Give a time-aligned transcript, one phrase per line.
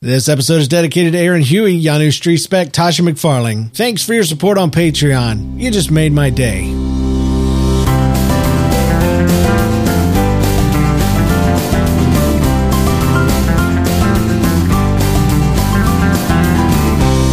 [0.00, 3.72] This episode is dedicated to Aaron Huey, Janu Striesbeck, Tasha McFarling.
[3.72, 5.60] Thanks for your support on Patreon.
[5.60, 6.66] You just made my day.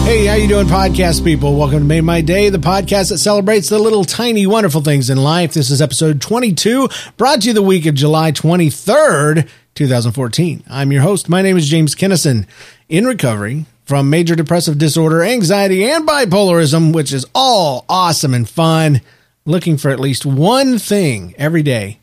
[0.06, 1.56] Hey, how you doing, podcast people?
[1.56, 5.18] Welcome to Made My Day, the podcast that celebrates the little tiny wonderful things in
[5.18, 5.54] life.
[5.54, 10.64] This is episode 22, brought to you the week of July 23rd, 2014.
[10.70, 11.30] I'm your host.
[11.30, 12.48] My name is James Kennison,
[12.90, 19.02] in recovery from major depressive disorder, anxiety, and bipolarism, which is all awesome and fun.
[19.46, 22.00] Looking for at least one thing every day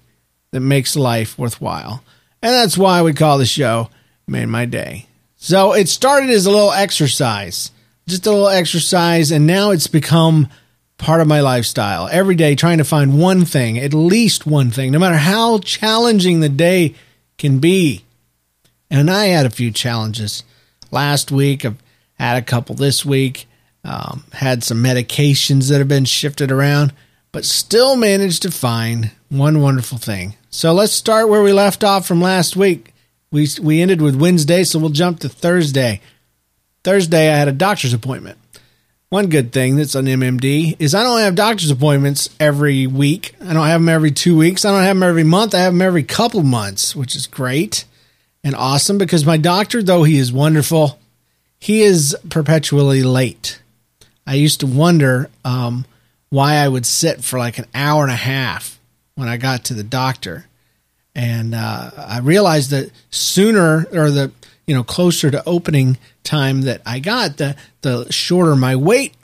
[0.52, 2.04] that makes life worthwhile.
[2.40, 3.90] And that's why we call the show
[4.28, 5.06] Made My Day.
[5.36, 7.72] So it started as a little exercise
[8.06, 10.48] just a little exercise, and now it's become
[10.98, 12.08] part of my lifestyle.
[12.10, 16.40] Every day, trying to find one thing, at least one thing, no matter how challenging
[16.40, 16.94] the day
[17.42, 18.04] can be.
[18.88, 20.44] And I had a few challenges
[20.92, 21.64] last week.
[21.64, 21.82] I've
[22.14, 23.48] had a couple this week.
[23.84, 26.92] Um, had some medications that have been shifted around,
[27.32, 30.36] but still managed to find one wonderful thing.
[30.50, 32.94] So let's start where we left off from last week.
[33.32, 36.00] We we ended with Wednesday, so we'll jump to Thursday.
[36.84, 38.38] Thursday, I had a doctor's appointment.
[39.12, 43.34] One good thing that's an MMD is I don't have doctor's appointments every week.
[43.42, 44.64] I don't have them every two weeks.
[44.64, 45.54] I don't have them every month.
[45.54, 47.84] I have them every couple months, which is great
[48.42, 50.98] and awesome because my doctor, though he is wonderful,
[51.58, 53.60] he is perpetually late.
[54.26, 55.84] I used to wonder um,
[56.30, 58.80] why I would sit for like an hour and a half
[59.14, 60.46] when I got to the doctor.
[61.14, 64.32] And uh, I realized that sooner or the
[64.66, 69.14] you know closer to opening time that I got, the the shorter my wait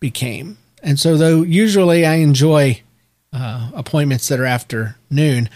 [0.00, 0.58] became.
[0.82, 2.82] And so, though usually I enjoy
[3.32, 5.48] uh, appointments that are after noon,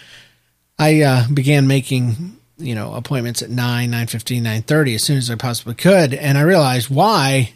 [0.78, 5.16] I uh, began making you know appointments at 9 9 15 9 30 as soon
[5.16, 7.52] as i possibly could and i realized why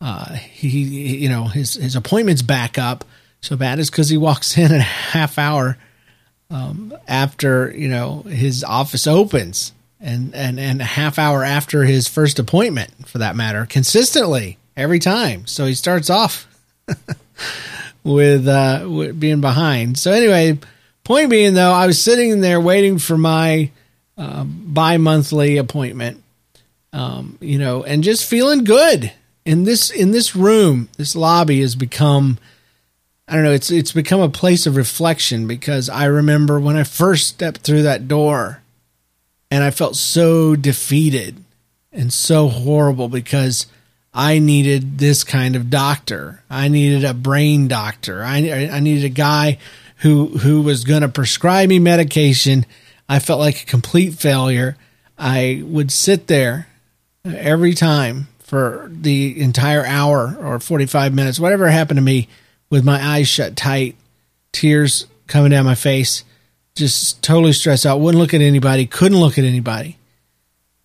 [0.00, 0.68] uh, he
[1.16, 3.04] you know his his appointments back up
[3.40, 5.76] so bad is because he walks in a half hour
[6.50, 12.08] um, after you know his office opens and and and a half hour after his
[12.08, 16.46] first appointment for that matter consistently every time so he starts off
[18.04, 20.58] with uh being behind so anyway
[21.04, 23.70] point being though i was sitting there waiting for my
[24.16, 26.22] uh, bi-monthly appointment
[26.92, 29.12] um you know and just feeling good
[29.44, 32.38] in this in this room this lobby has become
[33.30, 33.52] I don't know.
[33.52, 37.82] It's it's become a place of reflection because I remember when I first stepped through
[37.82, 38.59] that door,
[39.50, 41.42] and I felt so defeated
[41.92, 43.66] and so horrible because
[44.14, 46.42] I needed this kind of doctor.
[46.48, 48.22] I needed a brain doctor.
[48.22, 49.58] I I needed a guy
[49.98, 52.66] who who was going to prescribe me medication.
[53.08, 54.76] I felt like a complete failure.
[55.18, 56.68] I would sit there
[57.24, 62.28] every time for the entire hour or 45 minutes, whatever happened to me,
[62.68, 63.96] with my eyes shut tight,
[64.52, 66.24] tears coming down my face
[66.80, 68.00] just totally stressed out.
[68.00, 68.86] Wouldn't look at anybody.
[68.86, 69.98] Couldn't look at anybody.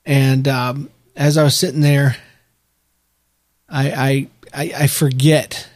[0.05, 2.17] And um, as I was sitting there,
[3.67, 5.69] I, I I I forget.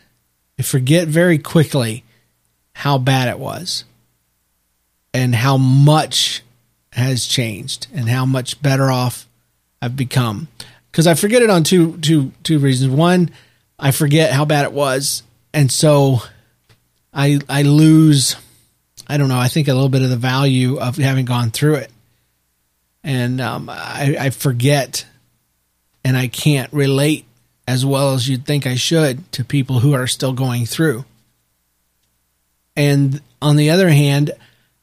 [0.59, 2.03] I forget very quickly
[2.73, 3.85] how bad it was,
[5.13, 6.43] and how much
[6.91, 9.25] has changed, and how much better off
[9.81, 10.49] I've become.
[10.91, 12.93] Because I forget it on two two two reasons.
[12.93, 13.31] One,
[13.79, 16.19] I forget how bad it was, and so
[17.13, 18.35] I I lose
[19.09, 19.39] I don't know.
[19.39, 21.91] I think a little bit of the value of having gone through it,
[23.03, 25.05] and um, I, I forget,
[26.05, 27.25] and I can't relate
[27.67, 31.05] as well as you'd think I should to people who are still going through.
[32.75, 34.31] And on the other hand,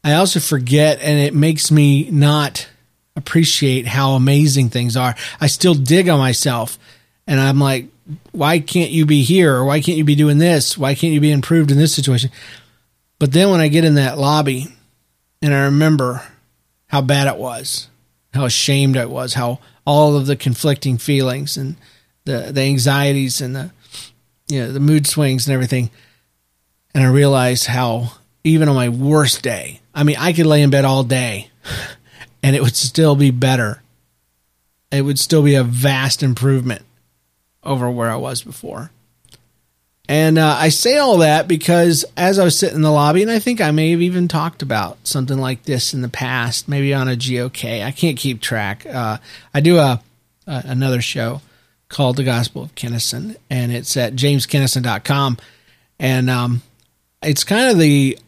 [0.05, 2.69] I also forget, and it makes me not
[3.17, 5.17] appreciate how amazing things are.
[5.41, 6.79] I still dig on myself,
[7.27, 7.87] and I'm like,
[8.33, 9.57] why can't you be here?
[9.57, 10.79] Or why can't you be doing this?
[10.79, 12.31] Why can't you be improved in this situation?
[13.19, 14.69] But then when I get in that lobby
[15.41, 16.23] and I remember
[16.89, 17.89] how bad it was,
[18.35, 21.77] how ashamed I was, how all of the conflicting feelings and
[22.25, 23.71] the, the anxieties and the
[24.49, 25.91] you know the mood swings and everything,
[26.95, 28.13] and I realize how
[28.45, 31.51] even on my worst day, I mean, I could lay in bed all day
[32.43, 33.83] and it would still be better.
[34.93, 36.83] It would still be a vast improvement
[37.65, 38.93] over where I was before.
[40.09, 43.31] And uh, I say all that because as I was sitting in the lobby, and
[43.31, 46.95] I think I may have even talked about something like this in the past, maybe
[46.95, 47.83] on a GOK.
[47.83, 48.87] I can't keep track.
[48.87, 49.19] Uh,
[49.53, 50.01] I do a,
[50.47, 51.41] a, another show
[51.89, 55.39] called The Gospel of Kennison, and it's at jameskennison.com.
[55.99, 56.63] And um,
[57.23, 58.19] it's kind of the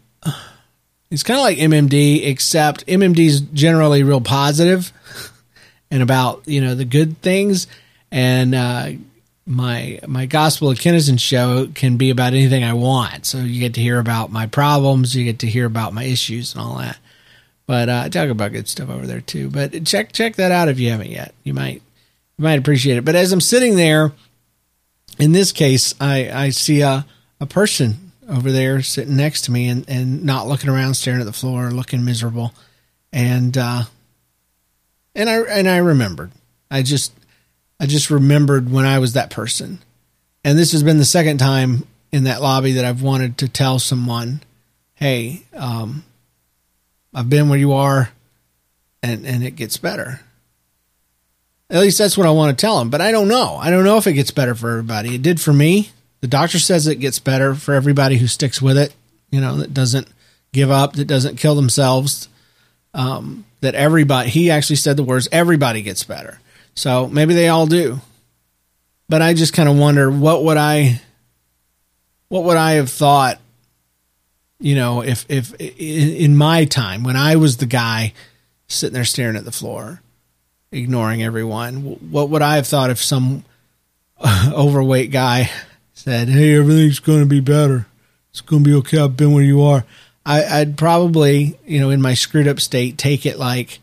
[1.10, 4.92] it's kind of like MMD, except MMD is generally real positive,
[5.90, 7.66] and about you know the good things.
[8.10, 8.90] And uh,
[9.48, 13.26] my my Gospel of Kennison show can be about anything I want.
[13.26, 16.54] So you get to hear about my problems, you get to hear about my issues
[16.54, 16.98] and all that.
[17.66, 19.50] But uh, I talk about good stuff over there too.
[19.50, 21.34] But check check that out if you haven't yet.
[21.44, 21.82] You might
[22.36, 23.04] you might appreciate it.
[23.04, 24.12] But as I'm sitting there,
[25.18, 27.06] in this case, I I see a
[27.40, 31.26] a person over there sitting next to me and and not looking around, staring at
[31.26, 32.52] the floor, looking miserable,
[33.12, 33.84] and uh,
[35.14, 36.32] and I and I remembered.
[36.70, 37.12] I just
[37.80, 39.78] I just remembered when I was that person,
[40.44, 43.78] and this has been the second time in that lobby that I've wanted to tell
[43.78, 44.42] someone,
[44.94, 46.04] "Hey, um,
[47.14, 48.10] I've been where you are,
[49.02, 50.20] and and it gets better.
[51.70, 52.88] At least that's what I want to tell him.
[52.88, 53.56] But I don't know.
[53.56, 55.14] I don't know if it gets better for everybody.
[55.14, 55.90] It did for me.
[56.20, 58.94] The doctor says it gets better for everybody who sticks with it.
[59.30, 60.08] You know, that doesn't
[60.52, 62.28] give up, that doesn't kill themselves.
[62.94, 64.30] Um, that everybody.
[64.30, 66.40] He actually said the words, "Everybody gets better."
[66.78, 68.00] So maybe they all do.
[69.08, 71.00] But I just kind of wonder what would I,
[72.28, 73.40] what would I have thought
[74.60, 78.12] you know, if if in my time when I was the guy
[78.66, 80.02] sitting there staring at the floor,
[80.72, 83.44] ignoring everyone, what would I have thought if some
[84.52, 85.50] overweight guy
[85.94, 87.86] said, "Hey, everything's going to be better.
[88.30, 88.98] It's going to be okay.
[88.98, 89.84] I've been where you are."
[90.26, 93.78] I, would probably, you know, in my screwed up state, take it like,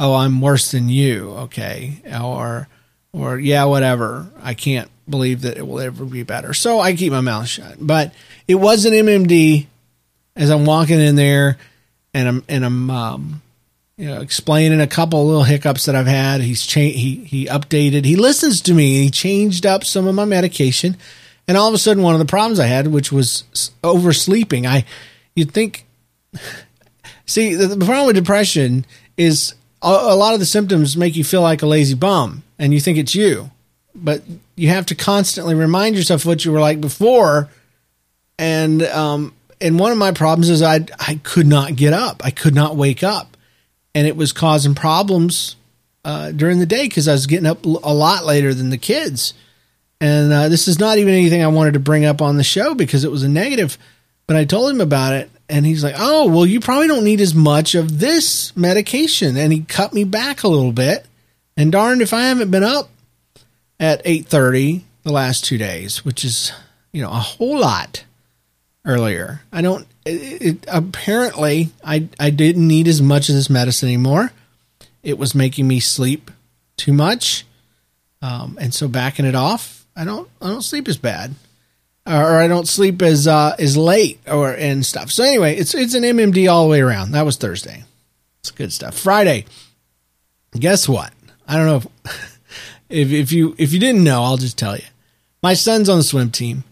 [0.00, 2.66] "Oh, I'm worse than you." Okay, or
[3.12, 4.26] or yeah, whatever.
[4.42, 6.54] I can't believe that it will ever be better.
[6.54, 7.76] So I keep my mouth shut.
[7.80, 8.12] But
[8.48, 9.66] it was an MMD
[10.36, 11.58] as I'm walking in there
[12.14, 13.42] and I'm and I'm um,
[13.96, 16.40] you know explaining a couple little hiccups that I've had.
[16.40, 18.04] He's cha- he he updated.
[18.04, 19.02] He listens to me.
[19.02, 20.96] He changed up some of my medication,
[21.46, 23.44] and all of a sudden, one of the problems I had, which was
[23.84, 24.66] oversleeping.
[24.66, 24.84] I
[25.34, 25.86] you'd think.
[27.26, 28.84] See, the, the problem with depression
[29.16, 32.80] is a, lot of the symptoms make you feel like a lazy bum, and you
[32.80, 33.50] think it's you,
[33.94, 34.22] but
[34.56, 37.48] you have to constantly remind yourself what you were like before,
[38.38, 42.22] and um, and one of my problems is I I could not get up.
[42.24, 43.36] I could not wake up,
[43.94, 45.56] and it was causing problems
[46.04, 49.34] uh, during the day because I was getting up a lot later than the kids.
[50.00, 52.74] And uh, this is not even anything I wanted to bring up on the show
[52.74, 53.76] because it was a negative.
[54.26, 57.20] But I told him about it, and he's like, "Oh, well, you probably don't need
[57.20, 61.06] as much of this medication." And he cut me back a little bit.
[61.56, 62.88] And darned if I haven't been up
[63.78, 66.52] at eight thirty the last two days, which is
[66.92, 68.04] you know a whole lot
[68.84, 69.42] earlier.
[69.52, 69.86] I don't.
[70.06, 74.32] It, it, apparently, I I didn't need as much of this medicine anymore.
[75.02, 76.30] It was making me sleep
[76.76, 77.44] too much,
[78.22, 81.34] um, and so backing it off, I don't I don't sleep as bad,
[82.10, 85.10] or, I don't sleep as uh, as late or and stuff.
[85.10, 87.12] So anyway, it's it's an MMD all the way around.
[87.12, 87.84] That was Thursday.
[88.40, 88.98] It's good stuff.
[88.98, 89.44] Friday.
[90.58, 91.12] Guess what?
[91.46, 92.40] I don't know if
[92.88, 94.84] if, if you if you didn't know, I'll just tell you.
[95.42, 96.64] My son's on the swim team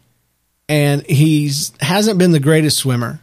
[0.69, 3.21] and he's hasn't been the greatest swimmer.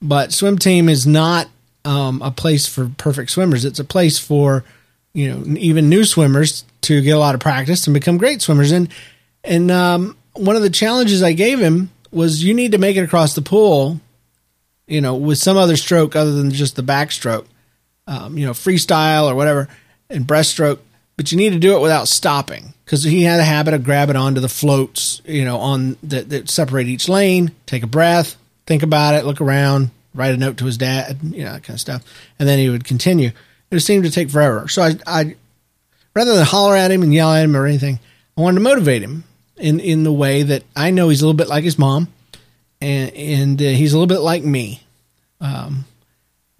[0.00, 1.48] But swim team is not
[1.84, 3.64] um, a place for perfect swimmers.
[3.64, 4.64] It's a place for
[5.12, 8.72] you know even new swimmers to get a lot of practice and become great swimmers.
[8.72, 8.88] And
[9.44, 13.04] and um, one of the challenges I gave him was you need to make it
[13.04, 14.00] across the pool,
[14.86, 17.46] you know, with some other stroke other than just the backstroke,
[18.06, 19.68] um, you know, freestyle or whatever,
[20.10, 20.78] and breaststroke
[21.16, 24.16] but you need to do it without stopping because he had a habit of grabbing
[24.16, 27.52] onto the floats, you know, on that, that separate each lane.
[27.66, 28.36] Take a breath,
[28.66, 31.76] think about it, look around, write a note to his dad, you know, that kind
[31.76, 32.02] of stuff,
[32.38, 33.30] and then he would continue.
[33.70, 34.68] It seemed to take forever.
[34.68, 35.36] So I, I
[36.14, 38.00] rather than holler at him and yell at him or anything,
[38.36, 39.24] I wanted to motivate him
[39.62, 42.08] in in the way that I know he's a little bit like his mom,
[42.80, 44.82] and and uh, he's a little bit like me.
[45.40, 45.86] Um,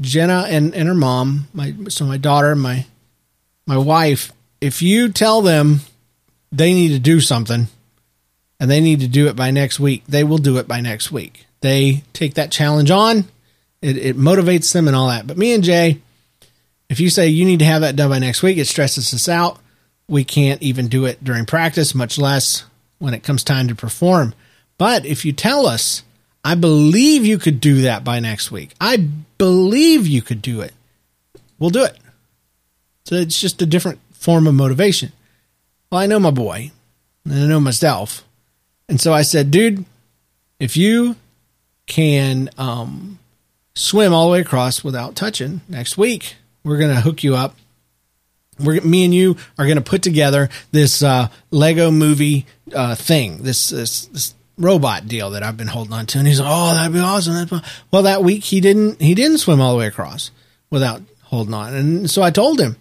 [0.00, 2.86] Jenna and, and her mom, my so my daughter, my
[3.66, 4.32] my wife
[4.62, 5.80] if you tell them
[6.52, 7.66] they need to do something
[8.60, 11.10] and they need to do it by next week, they will do it by next
[11.10, 11.46] week.
[11.62, 13.24] They take that challenge on,
[13.82, 15.26] it, it motivates them and all that.
[15.26, 16.00] But me and Jay,
[16.88, 19.28] if you say you need to have that done by next week, it stresses us
[19.28, 19.58] out.
[20.08, 22.64] We can't even do it during practice, much less
[23.02, 24.32] when it comes time to perform.
[24.78, 26.04] But if you tell us,
[26.44, 30.72] I believe you could do that by next week, I believe you could do it,
[31.58, 31.98] we'll do it.
[33.04, 35.10] So it's just a different form of motivation.
[35.90, 36.70] Well, I know my boy
[37.24, 38.24] and I know myself.
[38.88, 39.84] And so I said, dude,
[40.60, 41.16] if you
[41.86, 43.18] can um,
[43.74, 47.56] swim all the way across without touching next week, we're going to hook you up.
[48.62, 53.42] We're, me and you are going to put together this uh, Lego movie uh, thing,
[53.42, 56.18] this, this, this robot deal that I've been holding on to.
[56.18, 59.60] And he's like, "Oh, that'd be awesome." Well, that week he didn't he didn't swim
[59.60, 60.30] all the way across
[60.70, 62.76] without holding on, and so I told him,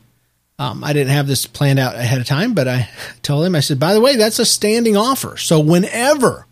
[0.60, 2.90] Um, I didn't have this planned out ahead of time, but I
[3.22, 5.38] told him, I said, by the way, that's a standing offer.
[5.38, 6.46] So whenever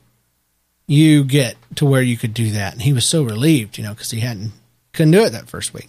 [0.90, 2.74] you get to where you could do that.
[2.74, 4.52] And he was so relieved, you know, because he hadn't,
[4.92, 5.88] couldn't do it that first week.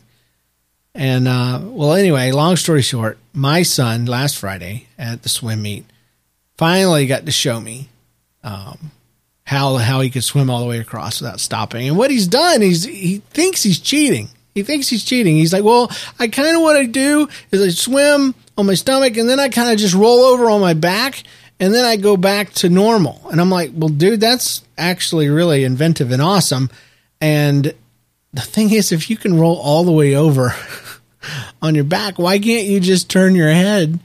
[0.95, 5.85] And, uh, well, anyway, long story short, my son last Friday at the swim meet
[6.57, 7.89] finally got to show me,
[8.43, 8.91] um,
[9.45, 11.89] how, how he could swim all the way across without stopping.
[11.89, 14.29] And what he's done, he's, he thinks he's cheating.
[14.55, 15.37] He thinks he's cheating.
[15.37, 19.17] He's like, well, I kind of what I do is I swim on my stomach
[19.17, 21.23] and then I kind of just roll over on my back
[21.61, 23.21] and then I go back to normal.
[23.31, 26.71] And I'm like, well, dude, that's actually really inventive and awesome.
[27.21, 27.75] And
[28.33, 30.55] the thing is, if you can roll all the way over
[31.63, 33.99] on your back, why can't you just turn your head,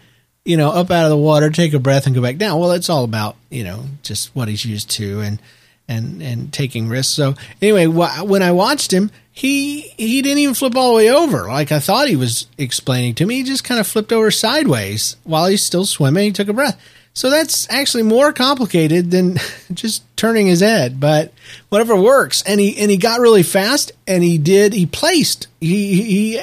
[0.44, 2.60] you know, up out of the water, take a breath, and go back down?
[2.60, 5.39] Well, it's all about, you know, just what he's used to and
[5.88, 7.13] and and taking risks.
[7.13, 11.10] So anyway, wh- when I watched him, he he didn't even flip all the way
[11.12, 13.36] over like I thought he was explaining to me.
[13.36, 16.24] He just kind of flipped over sideways while he's still swimming.
[16.25, 16.82] He took a breath.
[17.16, 19.38] So that's actually more complicated than
[19.74, 21.34] just turning his head, but
[21.70, 22.44] whatever works.
[22.44, 24.74] And he and he got really fast, and he did.
[24.74, 25.48] He placed.
[25.60, 26.42] He he.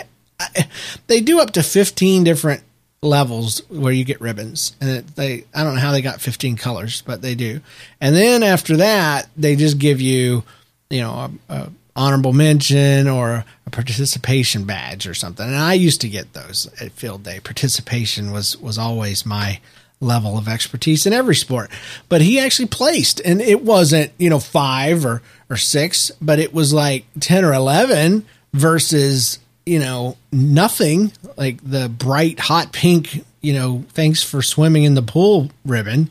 [1.07, 2.65] They do up to fifteen different
[3.03, 7.03] levels where you get ribbons, and they I don't know how they got fifteen colors,
[7.03, 7.61] but they do.
[8.01, 10.43] And then after that, they just give you,
[10.89, 15.47] you know, a, a honorable mention or a participation badge or something.
[15.47, 17.41] And I used to get those at field day.
[17.41, 19.61] Participation was was always my
[20.03, 21.71] level of expertise in every sport.
[22.09, 26.53] But he actually placed, and it wasn't, you know, five or, or six, but it
[26.53, 33.55] was like 10 or 11 versus, you know, nothing like the bright, hot pink, you
[33.55, 36.11] know, thanks for swimming in the pool ribbon.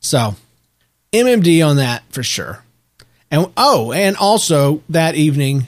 [0.00, 0.36] So,
[1.12, 2.64] MMD on that for sure.
[3.30, 5.66] And oh, and also that evening,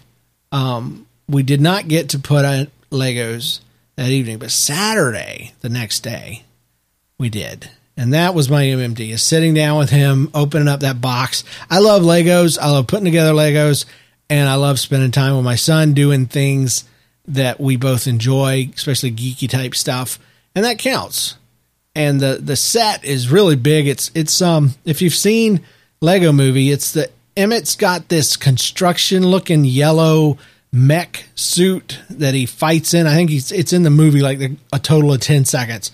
[0.51, 3.61] um, we did not get to put on Legos
[3.97, 6.45] that evening, but Saturday, the next day,
[7.21, 7.71] we did.
[7.97, 11.45] And that was my MMD is sitting down with him, opening up that box.
[11.69, 12.59] I love Legos.
[12.59, 13.85] I love putting together Legos
[14.31, 16.85] and I love spending time with my son doing things
[17.29, 20.19] that we both enjoy, especially geeky type stuff.
[20.55, 21.37] And that counts.
[21.95, 23.87] And the the set is really big.
[23.87, 25.61] It's it's um if you've seen
[26.01, 30.39] Lego movie, it's the Emmet's got this construction looking yellow
[30.73, 33.07] mech suit that he fights in.
[33.07, 34.41] I think he's it's in the movie like
[34.73, 35.91] a total of 10 seconds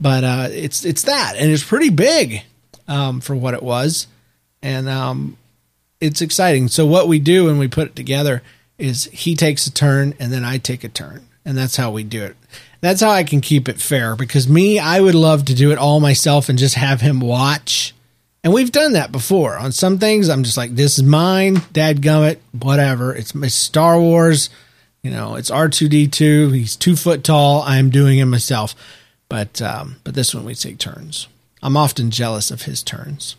[0.00, 2.42] but uh, it's it's that, and it's pretty big
[2.88, 4.06] um, for what it was,
[4.62, 5.36] and um,
[6.00, 6.68] it's exciting.
[6.68, 8.42] So what we do when we put it together
[8.78, 12.04] is he takes a turn, and then I take a turn, and that's how we
[12.04, 12.36] do it.
[12.80, 15.78] That's how I can keep it fair because me, I would love to do it
[15.78, 17.94] all myself and just have him watch.
[18.44, 19.56] And we've done that before.
[19.56, 23.12] On some things, I'm just like, this is mine, dad gummit, whatever.
[23.12, 24.50] It's, it's Star Wars,
[25.02, 26.54] you know, it's R2D2.
[26.54, 27.62] He's two foot tall.
[27.62, 28.74] I'm doing it myself.
[29.28, 31.28] But um, but this one we take turns.
[31.62, 33.36] I'm often jealous of his turns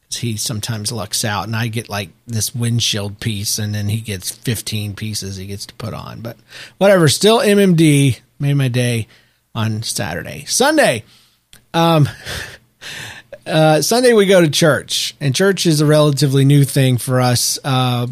[0.00, 4.00] because he sometimes lucks out, and I get like this windshield piece, and then he
[4.00, 6.20] gets 15 pieces he gets to put on.
[6.20, 6.36] But
[6.78, 9.06] whatever, still MMD made my day
[9.54, 10.44] on Saturday.
[10.46, 11.04] Sunday,
[11.72, 12.08] um,
[13.46, 17.58] uh, Sunday we go to church, and church is a relatively new thing for us.
[17.62, 18.06] Uh,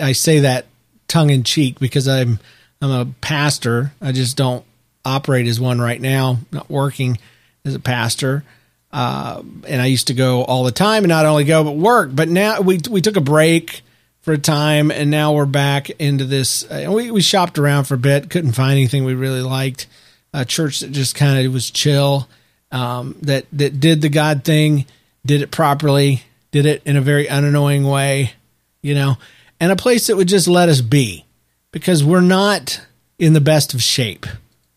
[0.00, 0.66] I say that
[1.08, 2.38] tongue in cheek because I'm
[2.82, 3.92] I'm a pastor.
[4.00, 4.64] I just don't
[5.04, 7.18] operate as one right now, not working
[7.64, 8.44] as a pastor.
[8.92, 12.10] Uh, and I used to go all the time and not only go, but work.
[12.12, 13.82] But now we, we took a break
[14.22, 16.64] for a time and now we're back into this.
[16.70, 19.86] Uh, we, we shopped around for a bit, couldn't find anything we really liked.
[20.32, 22.28] A church that just kind of was chill,
[22.72, 24.86] um, that, that did the God thing,
[25.26, 28.32] did it properly, did it in a very unannoying way,
[28.80, 29.16] you know,
[29.60, 31.24] and a place that would just let us be
[31.72, 32.80] because we're not
[33.18, 34.26] in the best of shape.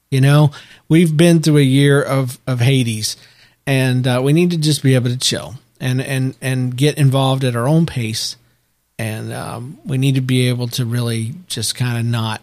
[0.09, 0.51] You know,
[0.87, 3.17] we've been through a year of of Hades,
[3.65, 7.43] and uh, we need to just be able to chill and and and get involved
[7.43, 8.37] at our own pace,
[8.97, 12.41] and um, we need to be able to really just kind of not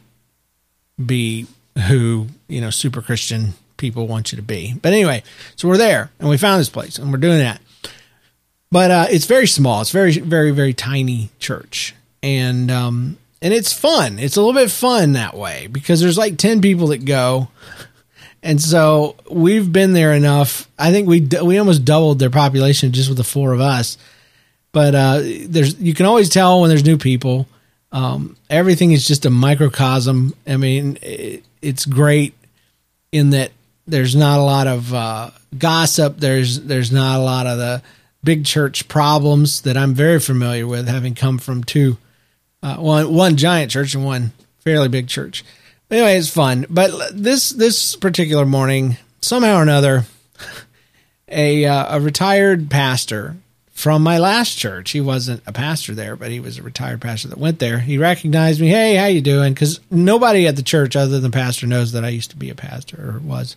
[1.04, 1.46] be
[1.88, 4.74] who you know super Christian people want you to be.
[4.80, 5.22] But anyway,
[5.56, 7.60] so we're there and we found this place and we're doing that.
[8.70, 9.80] But uh, it's very small.
[9.80, 14.18] It's very very very tiny church, and um, and it's fun.
[14.18, 17.48] It's a little bit fun that way because there's like 10 people that go.
[18.42, 20.66] And so we've been there enough.
[20.78, 23.98] I think we we almost doubled their population just with the four of us.
[24.72, 27.46] But uh, there's you can always tell when there's new people.
[27.92, 30.34] Um, everything is just a microcosm.
[30.46, 32.34] I mean, it, it's great
[33.12, 33.52] in that
[33.86, 36.18] there's not a lot of uh, gossip.
[36.18, 37.82] There's there's not a lot of the
[38.22, 41.98] big church problems that I'm very familiar with, having come from two
[42.64, 45.44] uh, one one giant church and one fairly big church.
[45.90, 46.66] Anyway, it's fun.
[46.70, 50.06] But this this particular morning, somehow or another,
[51.28, 53.36] a uh, a retired pastor
[53.70, 54.92] from my last church.
[54.92, 57.80] He wasn't a pastor there, but he was a retired pastor that went there.
[57.80, 58.68] He recognized me.
[58.68, 59.52] Hey, how you doing?
[59.52, 62.54] Because nobody at the church other than pastor knows that I used to be a
[62.54, 63.56] pastor or was.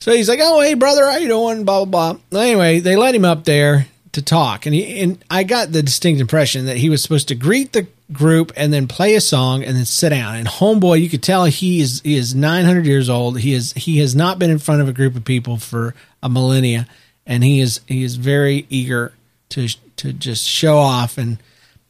[0.00, 2.40] So he's like, "Oh, hey, brother, how you doing?" Blah blah blah.
[2.42, 3.86] Anyway, they let him up there
[4.16, 7.34] to talk, and he and I got the distinct impression that he was supposed to
[7.34, 10.36] greet the group and then play a song and then sit down.
[10.36, 13.38] And homeboy, you could tell he is he is 900 years old.
[13.38, 16.28] He is he has not been in front of a group of people for a
[16.28, 16.86] millennia,
[17.26, 19.12] and he is he is very eager
[19.50, 21.38] to to just show off and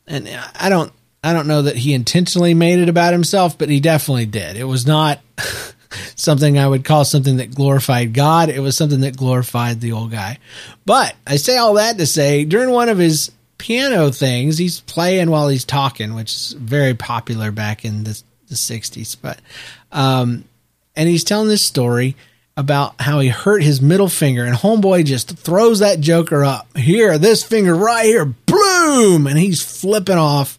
[0.06, 0.92] and I don't
[1.24, 4.56] I don't know that he intentionally made it about himself, but he definitely did.
[4.56, 5.20] It was not
[6.16, 8.48] something I would call something that glorified God.
[8.48, 10.38] It was something that glorified the old guy.
[10.84, 15.30] But I say all that to say during one of his piano things, he's playing
[15.30, 19.16] while he's talking, which is very popular back in the, the 60s.
[19.20, 19.40] But,
[19.92, 20.44] um,
[20.94, 22.16] and he's telling this story
[22.56, 27.18] about how he hurt his middle finger, and Homeboy just throws that joker up here,
[27.18, 30.58] this finger right here, bloom, and he's flipping off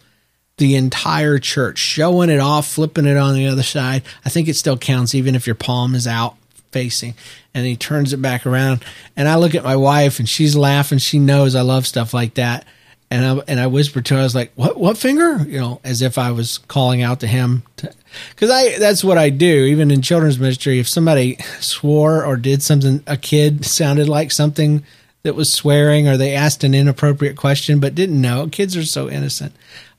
[0.58, 4.04] the entire church, showing it off, flipping it on the other side.
[4.26, 6.36] I think it still counts even if your palm is out
[6.72, 7.14] facing.
[7.54, 8.84] And he turns it back around.
[9.16, 10.98] And I look at my wife and she's laughing.
[10.98, 12.66] She knows I love stuff like that.
[13.10, 14.78] And I and I whispered to her, I was like, "What?
[14.78, 19.02] What finger?" You know, as if I was calling out to him, because I that's
[19.02, 19.64] what I do.
[19.64, 24.84] Even in children's ministry, if somebody swore or did something, a kid sounded like something
[25.24, 28.50] that was swearing, or they asked an inappropriate question but didn't know.
[28.52, 29.56] Kids are so innocent.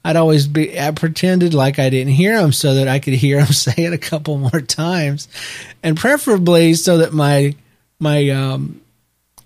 [0.09, 3.41] I'd always be I pretended like I didn't hear him so that I could hear
[3.41, 5.29] him say it a couple more times,
[5.83, 7.55] and preferably so that my
[8.01, 8.81] my um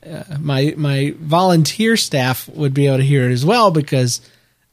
[0.08, 4.20] uh, my my volunteer staff would be able to hear it as well because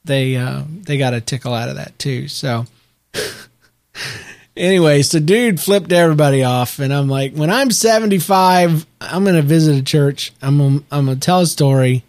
[0.06, 2.28] they uh, they got a tickle out of that too.
[2.28, 2.68] So.
[4.56, 9.76] anyway, so dude flipped everybody off, and I'm like, when I'm 75, I'm gonna visit
[9.76, 10.34] a church.
[10.40, 12.04] I'm gonna, I'm gonna tell a story,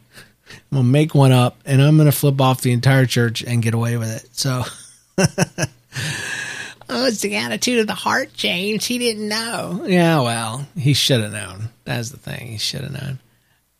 [0.70, 3.74] I'm gonna make one up, and I'm gonna flip off the entire church and get
[3.74, 4.28] away with it.
[4.36, 4.62] So,
[6.88, 8.84] oh, it's the attitude of the heart, James.
[8.84, 9.84] He didn't know.
[9.86, 11.70] Yeah, well, he should have known.
[11.84, 12.46] That's the thing.
[12.46, 13.18] He should have known.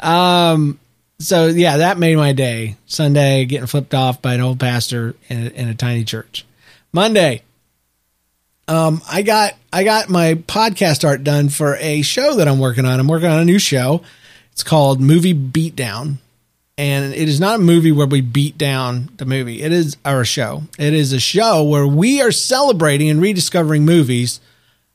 [0.00, 0.80] Um.
[1.20, 2.76] So yeah, that made my day.
[2.86, 6.44] Sunday, getting flipped off by an old pastor in a, in a tiny church.
[6.92, 7.42] Monday,
[8.66, 12.84] um, I got I got my podcast art done for a show that I'm working
[12.84, 12.98] on.
[12.98, 14.02] I'm working on a new show.
[14.50, 16.16] It's called Movie Beatdown
[16.80, 19.60] and it is not a movie where we beat down the movie.
[19.60, 20.62] It is our show.
[20.78, 24.40] It is a show where we are celebrating and rediscovering movies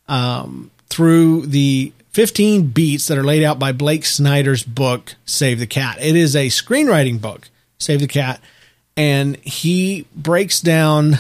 [0.07, 5.67] um, through the 15 beats that are laid out by Blake Snyder's book Save the
[5.67, 5.99] Cat.
[6.01, 8.41] It is a screenwriting book, Save the Cat,
[8.97, 11.19] and he breaks down,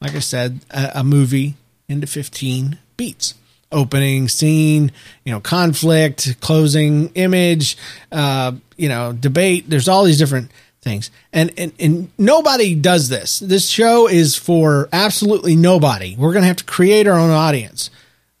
[0.00, 1.54] like I said, a, a movie
[1.88, 3.34] into 15 beats
[3.72, 4.92] opening scene,
[5.24, 7.76] you know, conflict, closing image,
[8.12, 9.68] uh, you know, debate.
[9.68, 10.50] There's all these different
[10.82, 11.10] things.
[11.32, 13.38] And, and, and nobody does this.
[13.38, 16.16] This show is for absolutely nobody.
[16.16, 17.90] We're to have to create our own audience.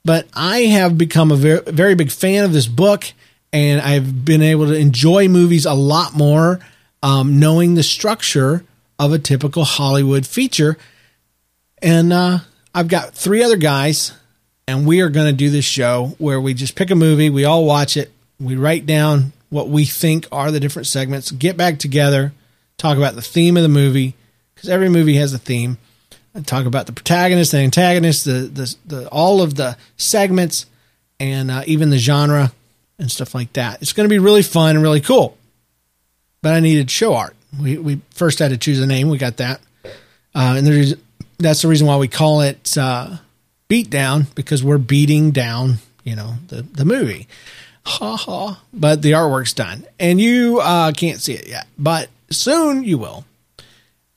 [0.04, 3.04] But I have become a very, very big fan of this book
[3.52, 6.60] and I've been able to enjoy movies a lot more,
[7.02, 8.64] um, knowing the structure
[8.98, 10.78] of a typical Hollywood feature.
[11.82, 12.38] And, uh,
[12.72, 14.12] I've got three other guys
[14.70, 17.44] and we are going to do this show where we just pick a movie, we
[17.44, 21.80] all watch it, we write down what we think are the different segments, get back
[21.80, 22.32] together,
[22.78, 24.14] talk about the theme of the movie
[24.54, 25.78] because every movie has a theme.
[26.32, 30.66] And talk about the protagonist, the antagonist, the the, the all of the segments,
[31.18, 32.52] and uh, even the genre
[33.00, 33.82] and stuff like that.
[33.82, 35.36] It's going to be really fun and really cool.
[36.40, 37.34] But I needed show art.
[37.60, 39.08] We we first had to choose a name.
[39.08, 39.60] We got that,
[40.32, 40.94] uh, and there's
[41.38, 43.16] that's the reason why we call it uh,
[43.70, 47.26] beat down because we're beating down, you know, the the movie.
[47.86, 48.60] Ha ha.
[48.74, 53.24] But the artwork's done, and you uh, can't see it yet, but soon you will.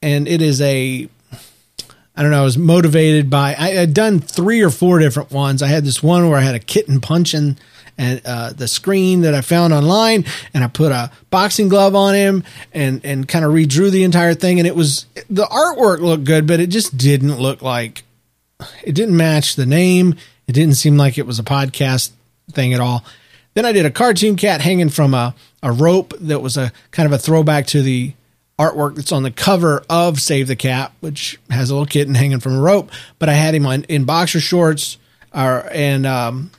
[0.02, 1.08] And it is a
[2.16, 5.62] I don't know, I was motivated by I had done three or four different ones.
[5.62, 7.58] I had this one where I had a kitten punching
[7.96, 12.16] and uh, the screen that I found online, and I put a boxing glove on
[12.16, 14.58] him and and kind of redrew the entire thing.
[14.58, 18.03] And it was the artwork looked good, but it just didn't look like
[18.84, 20.15] it didn't match the name.
[20.47, 22.12] It didn't seem like it was a podcast
[22.52, 23.04] thing at all.
[23.54, 27.06] Then I did a cartoon cat hanging from a, a rope that was a kind
[27.06, 28.13] of a throwback to the
[28.60, 32.39] artwork that's on the cover of Save the Cat, which has a little kitten hanging
[32.39, 32.91] from a rope.
[33.19, 34.97] But I had him on in boxer shorts
[35.34, 36.52] or and um,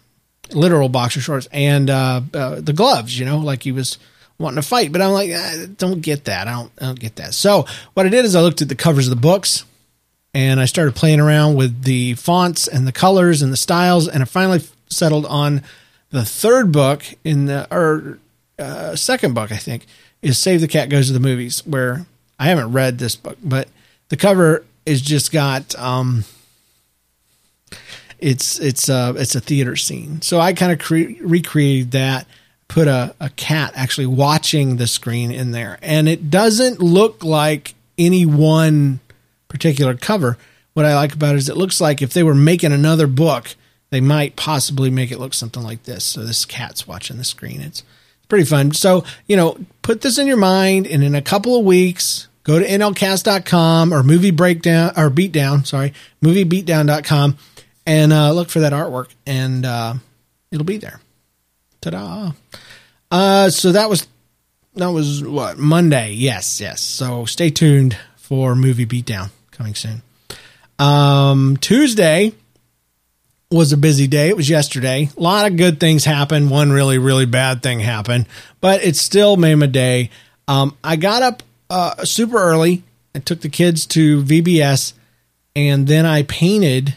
[0.53, 3.99] literal boxer shorts and uh, uh, the gloves, you know, like he was
[4.38, 4.93] wanting to fight.
[4.93, 6.49] But I'm like, I don't get that.
[6.49, 7.35] I don't, I don't get that.
[7.35, 9.64] So what I did is I looked at the covers of the books
[10.35, 14.23] and I started playing around with the fonts and the colors and the styles, and
[14.23, 15.62] I finally settled on
[16.11, 18.18] the third book in the or
[18.59, 19.87] uh, second book, I think,
[20.20, 22.07] is Save the Cat Goes to the Movies, where
[22.38, 23.68] I haven't read this book, but
[24.09, 26.25] the cover is just got um,
[28.18, 30.20] it's it's uh, it's a theater scene.
[30.23, 32.27] So I kind of cre- recreated that,
[32.68, 37.75] put a, a cat actually watching the screen in there, and it doesn't look like
[37.97, 39.01] any one
[39.55, 40.37] particular cover.
[40.75, 43.55] What I like about it is it looks like if they were making another book,
[43.90, 46.05] they might possibly make it look something like this.
[46.05, 47.61] So this cat's watching the screen.
[47.61, 47.85] It's
[48.29, 48.73] pretty fun.
[48.73, 52.59] So, you know, put this in your mind and in a couple of weeks, go
[52.59, 57.38] to nlcast.com or movie breakdown or beatdown, sorry, moviebeatdown.com
[57.87, 59.95] and uh, look for that artwork and uh,
[60.51, 61.01] it'll be there.
[61.81, 62.33] Ta-da.
[63.12, 64.09] Uh, so that was
[64.75, 66.11] that was what Monday.
[66.14, 66.81] Yes, yes.
[66.81, 70.03] So stay tuned for movie beatdown coming soon.
[70.79, 72.33] Um, Tuesday
[73.51, 74.29] was a busy day.
[74.29, 75.09] It was yesterday.
[75.17, 76.51] A lot of good things happened.
[76.51, 78.27] One really, really bad thing happened,
[78.61, 80.11] but it still my day.
[80.49, 82.83] Um, I got up uh, super early.
[83.14, 84.93] I took the kids to VBS,
[85.55, 86.97] and then I painted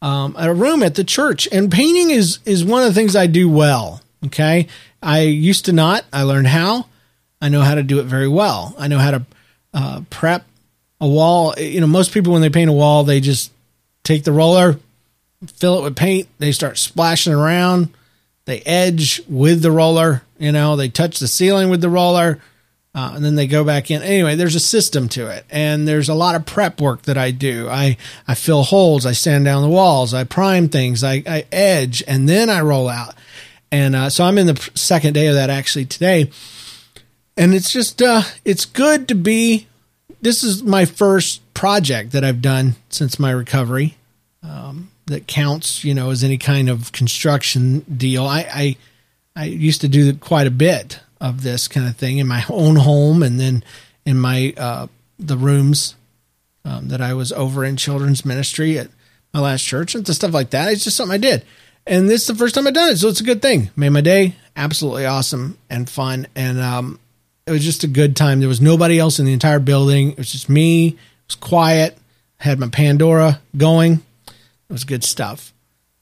[0.00, 1.48] um, a room at the church.
[1.50, 4.00] And painting is is one of the things I do well.
[4.26, 4.68] Okay,
[5.02, 6.04] I used to not.
[6.12, 6.86] I learned how.
[7.42, 8.74] I know how to do it very well.
[8.78, 9.26] I know how to
[9.72, 10.44] uh, prep
[11.00, 11.54] a wall.
[11.58, 13.52] You know, most people when they paint a wall, they just
[14.02, 14.78] take the roller,
[15.46, 16.28] fill it with paint.
[16.38, 17.94] They start splashing around.
[18.44, 20.22] They edge with the roller.
[20.38, 22.40] You know, they touch the ceiling with the roller.
[22.92, 24.02] Uh, and then they go back in.
[24.02, 27.30] Anyway, there's a system to it, and there's a lot of prep work that I
[27.30, 27.68] do.
[27.68, 32.02] I I fill holes, I sand down the walls, I prime things, I, I edge,
[32.08, 33.14] and then I roll out.
[33.70, 36.32] And uh, so I'm in the second day of that actually today,
[37.36, 39.68] and it's just uh, it's good to be.
[40.22, 43.96] This is my first project that I've done since my recovery.
[44.42, 48.24] Um, that counts, you know, as any kind of construction deal.
[48.24, 48.76] I I,
[49.36, 52.76] I used to do quite a bit of this kind of thing in my own
[52.76, 53.62] home, and then
[54.06, 54.86] in my uh,
[55.18, 55.96] the rooms
[56.64, 58.88] um, that I was over in children's ministry at
[59.34, 60.72] my last church and stuff like that.
[60.72, 61.44] It's just something I did,
[61.86, 63.70] and this is the first time I've done it, so it's a good thing.
[63.76, 67.00] Made my day absolutely awesome and fun, and um,
[67.46, 68.40] it was just a good time.
[68.40, 70.12] There was nobody else in the entire building.
[70.12, 70.88] It was just me.
[70.88, 71.96] It was quiet.
[72.40, 74.02] I had my Pandora going.
[74.26, 75.52] It was good stuff.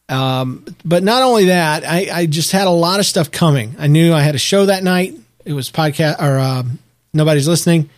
[0.09, 3.77] Um, but not only that, I, I, just had a lot of stuff coming.
[3.79, 5.15] I knew I had a show that night.
[5.45, 6.79] It was podcast or um,
[7.13, 7.91] nobody's listening,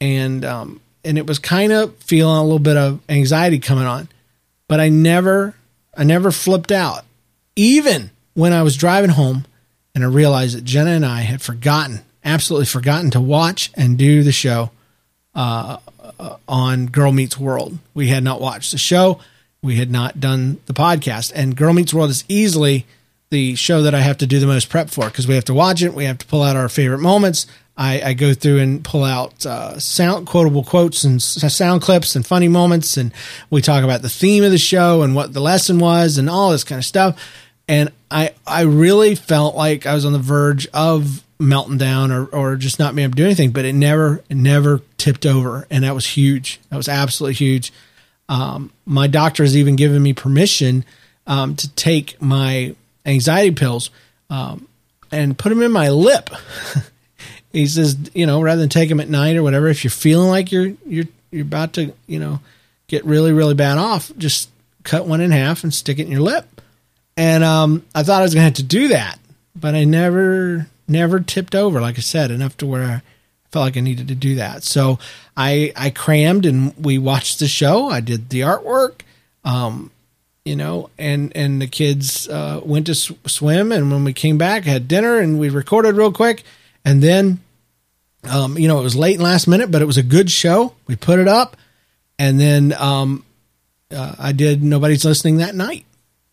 [0.00, 4.08] and um, and it was kind of feeling a little bit of anxiety coming on.
[4.68, 5.54] But I never,
[5.96, 7.04] I never flipped out,
[7.56, 9.44] even when I was driving home,
[9.94, 14.22] and I realized that Jenna and I had forgotten, absolutely forgotten to watch and do
[14.22, 14.70] the show
[15.34, 15.78] uh,
[16.48, 17.78] on Girl Meets World.
[17.92, 19.20] We had not watched the show
[19.64, 21.32] we had not done the podcast.
[21.34, 22.84] And Girl Meets World is easily
[23.30, 25.54] the show that I have to do the most prep for because we have to
[25.54, 25.94] watch it.
[25.94, 27.46] We have to pull out our favorite moments.
[27.76, 32.24] I, I go through and pull out uh, sound quotable quotes and sound clips and
[32.24, 33.10] funny moments, and
[33.50, 36.52] we talk about the theme of the show and what the lesson was and all
[36.52, 37.20] this kind of stuff.
[37.66, 42.26] And I I really felt like I was on the verge of melting down or,
[42.26, 45.66] or just not being able to do anything, but it never it never tipped over,
[45.70, 46.60] and that was huge.
[46.70, 47.72] That was absolutely huge.
[48.28, 50.84] Um, my doctor has even given me permission
[51.26, 53.90] um, to take my anxiety pills
[54.30, 54.66] um,
[55.12, 56.30] and put them in my lip.
[57.52, 60.28] he says, you know, rather than take them at night or whatever, if you're feeling
[60.28, 62.40] like you're you're you're about to, you know,
[62.86, 64.50] get really really bad off, just
[64.82, 66.46] cut one in half and stick it in your lip.
[67.16, 69.18] And um, I thought I was going to have to do that,
[69.54, 71.80] but I never never tipped over.
[71.80, 73.02] Like I said, enough to where I
[73.50, 74.64] felt like I needed to do that.
[74.64, 74.98] So
[75.36, 77.88] I I crammed and we watched the show.
[77.88, 79.02] I did the artwork,
[79.44, 79.90] um,
[80.44, 83.70] you know, and and the kids uh, went to sw- swim.
[83.70, 86.42] And when we came back, had dinner and we recorded real quick.
[86.84, 87.40] And then,
[88.24, 90.74] um, you know, it was late and last minute, but it was a good show.
[90.86, 91.56] We put it up,
[92.18, 93.24] and then um,
[93.90, 95.86] uh, I did nobody's listening that night,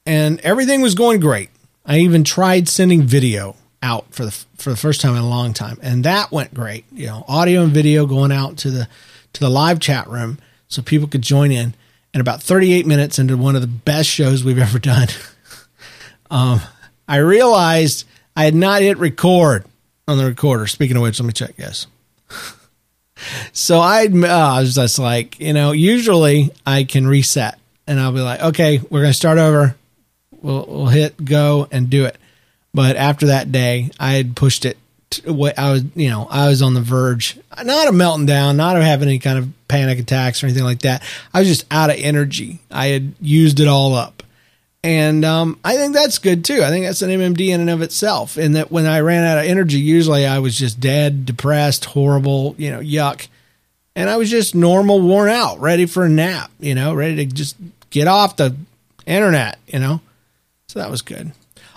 [0.06, 1.50] and everything was going great.
[1.86, 5.54] I even tried sending video out for the for the first time in a long
[5.54, 6.86] time, and that went great.
[6.91, 8.88] You know, audio and video going out to the
[9.34, 11.74] to the live chat room so people could join in.
[12.13, 15.08] And about 38 minutes into one of the best shows we've ever done,
[16.32, 16.60] um,
[17.08, 19.65] I realized I had not hit record
[20.10, 20.67] on the recorder.
[20.67, 21.54] Speaking of which, let me check.
[21.58, 21.88] Yes.
[23.54, 28.12] so I'd, uh, I was just like, you know, usually I can reset and I'll
[28.12, 29.76] be like, okay, we're going to start over.
[30.32, 32.17] We'll, we'll hit go and do it.
[32.74, 34.78] But after that day, I had pushed it.
[35.12, 38.78] To, I was, you know, I was on the verge, not of melting down, not
[38.78, 41.04] of having any kind of panic attacks or anything like that.
[41.34, 42.60] I was just out of energy.
[42.72, 44.24] I had used it all up.
[44.84, 46.64] And um, I think that's good too.
[46.64, 48.38] I think that's an MMD in and of itself.
[48.38, 52.56] In that when I ran out of energy, usually I was just dead, depressed, horrible,
[52.58, 53.28] you know, yuck.
[53.96, 57.26] And I was just normal, worn out, ready for a nap, you know, ready to
[57.26, 57.58] just
[57.90, 58.56] get off the
[59.06, 60.02] internet, you know.
[60.68, 61.34] So that was good.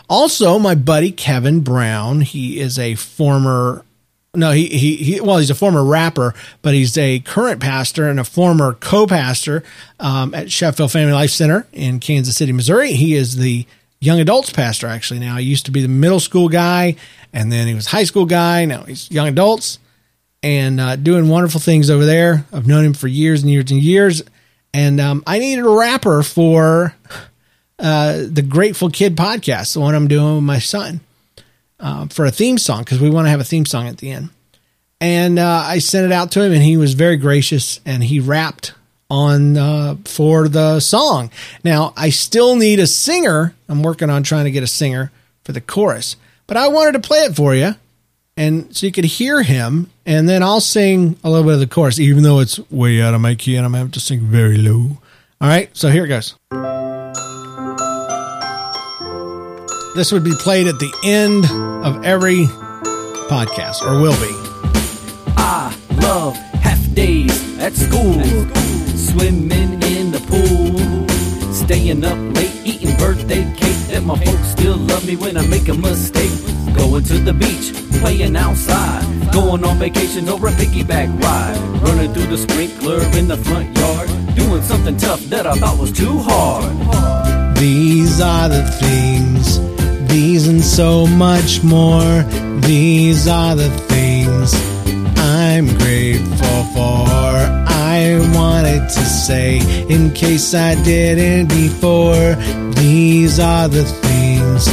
[0.08, 3.84] Also, my buddy Kevin Brown, he is a former
[4.36, 8.18] no, he, he, he, well, he's a former rapper, but he's a current pastor and
[8.18, 9.62] a former co-pastor
[10.00, 12.92] um, at Sheffield Family Life Center in Kansas City, Missouri.
[12.92, 13.66] He is the
[14.00, 15.36] young adults pastor actually now.
[15.36, 16.96] He used to be the middle school guy,
[17.32, 18.64] and then he was high school guy.
[18.64, 19.78] Now he's young adults
[20.42, 22.44] and uh, doing wonderful things over there.
[22.52, 24.22] I've known him for years and years and years,
[24.72, 26.94] and um, I needed a rapper for
[27.78, 31.00] uh, the Grateful Kid podcast, the one I'm doing with my son,
[31.80, 34.10] uh, for a theme song because we want to have a theme song at the
[34.10, 34.30] end.
[35.00, 38.20] And uh, I sent it out to him, and he was very gracious, and he
[38.20, 38.72] rapped
[39.10, 41.30] on uh, for the song.
[41.62, 43.54] Now I still need a singer.
[43.68, 45.10] I'm working on trying to get a singer
[45.42, 47.74] for the chorus, but I wanted to play it for you,
[48.36, 51.66] and so you could hear him, and then I'll sing a little bit of the
[51.66, 54.56] chorus, even though it's way out of my key, and I'm having to sing very
[54.56, 54.98] low.
[55.40, 56.34] All right, so here it goes.
[59.94, 61.44] This would be played at the end
[61.86, 62.46] of every
[63.30, 64.34] podcast, or will be.
[65.36, 67.30] I love half days
[67.60, 68.20] at school,
[68.96, 71.08] swimming in the pool,
[71.54, 73.76] staying up late, eating birthday cake.
[73.92, 76.32] That my folks still love me when I make a mistake.
[76.74, 82.26] Going to the beach, playing outside, going on vacation or a piggyback ride, running through
[82.26, 87.56] the sprinkler in the front yard, doing something tough that I thought was too hard.
[87.56, 89.58] These are the things,
[90.14, 92.22] these and so much more.
[92.60, 94.54] These are the things
[95.18, 97.34] I'm grateful for.
[97.96, 102.36] I wanted to say, in case I didn't before,
[102.80, 104.68] these are the things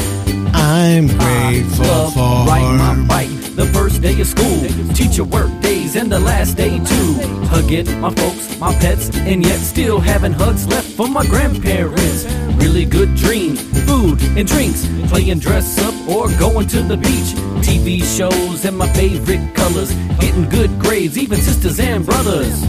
[0.54, 3.41] I'm grateful for.
[3.62, 4.60] The first day of school,
[4.96, 7.14] teacher work days, and the last day too.
[7.54, 12.26] Hugging my folks, my pets, and yet still having hugs left for my grandparents.
[12.64, 17.32] Really good dreams, food and drinks, playing dress up or going to the beach.
[17.62, 22.66] TV shows and my favorite colors, getting good grades, even sisters and brothers.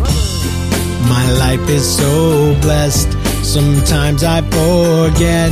[1.08, 3.10] My life is so blessed.
[3.42, 5.50] Sometimes I forget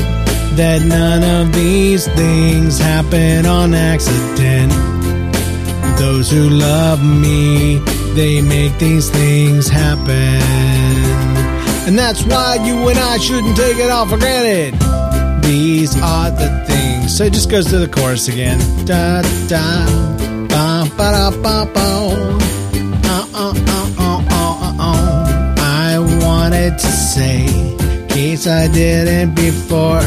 [0.57, 5.00] that none of these things happen on accident.
[6.01, 7.77] Those who love me,
[8.15, 10.41] they make these things happen.
[11.87, 14.73] And that's why you and I shouldn't take it all for granted.
[15.45, 17.15] These are the things.
[17.15, 18.59] So it just goes to the chorus again.
[18.87, 19.85] Da da
[20.49, 21.89] ba ba da ba ba.
[23.05, 23.55] Uh, uh,
[23.99, 24.25] uh,
[24.79, 25.55] uh.
[25.59, 30.01] I wanted to say, in case I didn't before,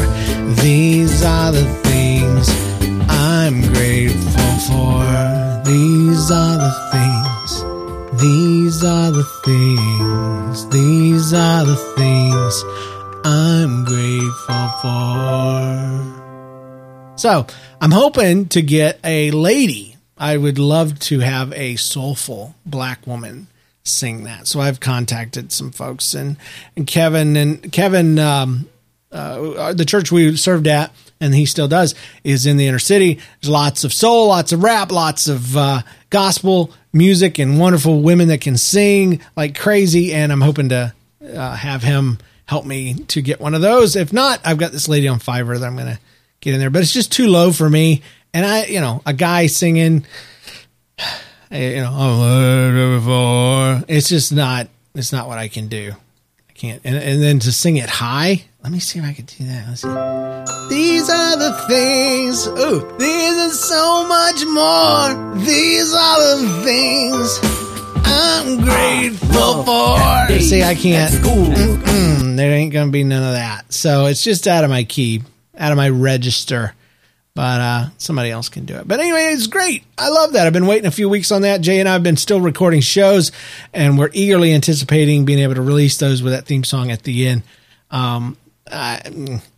[0.60, 2.48] these are the things
[3.08, 5.33] I'm grateful for.
[6.24, 7.50] These are the things.
[8.22, 10.66] These are the things.
[10.70, 12.64] These are the things
[13.26, 16.08] I'm grateful for.
[17.18, 17.46] So
[17.78, 19.98] I'm hoping to get a lady.
[20.16, 23.48] I would love to have a soulful black woman
[23.82, 24.46] sing that.
[24.46, 26.38] So I've contacted some folks and,
[26.74, 28.70] and Kevin and Kevin, um,
[29.12, 30.90] uh, the church we served at,
[31.24, 33.14] and he still does, is in the inner city.
[33.14, 38.28] There's lots of soul, lots of rap, lots of uh, gospel music, and wonderful women
[38.28, 40.12] that can sing like crazy.
[40.12, 40.92] And I'm hoping to
[41.34, 43.96] uh, have him help me to get one of those.
[43.96, 46.00] If not, I've got this lady on Fiverr that I'm going to
[46.40, 48.02] get in there, but it's just too low for me.
[48.34, 50.04] And I, you know, a guy singing,
[51.50, 55.94] you know, it's just not, it's not what I can do.
[56.64, 56.80] Can't.
[56.84, 59.68] And, and then to sing it high, let me see if I can do that.
[59.68, 60.74] Let's see.
[60.74, 62.46] These are the things.
[62.46, 65.36] Ooh, these are so much more.
[65.44, 67.38] These are the things
[68.06, 70.38] I'm grateful for.
[70.40, 71.12] See, I can't.
[72.36, 73.70] There ain't gonna be none of that.
[73.70, 75.22] So it's just out of my key,
[75.58, 76.74] out of my register.
[77.34, 78.86] But uh, somebody else can do it.
[78.86, 79.82] But anyway, it's great.
[79.98, 80.46] I love that.
[80.46, 81.62] I've been waiting a few weeks on that.
[81.62, 83.32] Jay and I have been still recording shows,
[83.72, 87.26] and we're eagerly anticipating being able to release those with that theme song at the
[87.26, 87.42] end.
[87.90, 88.36] Um,
[88.70, 89.00] I,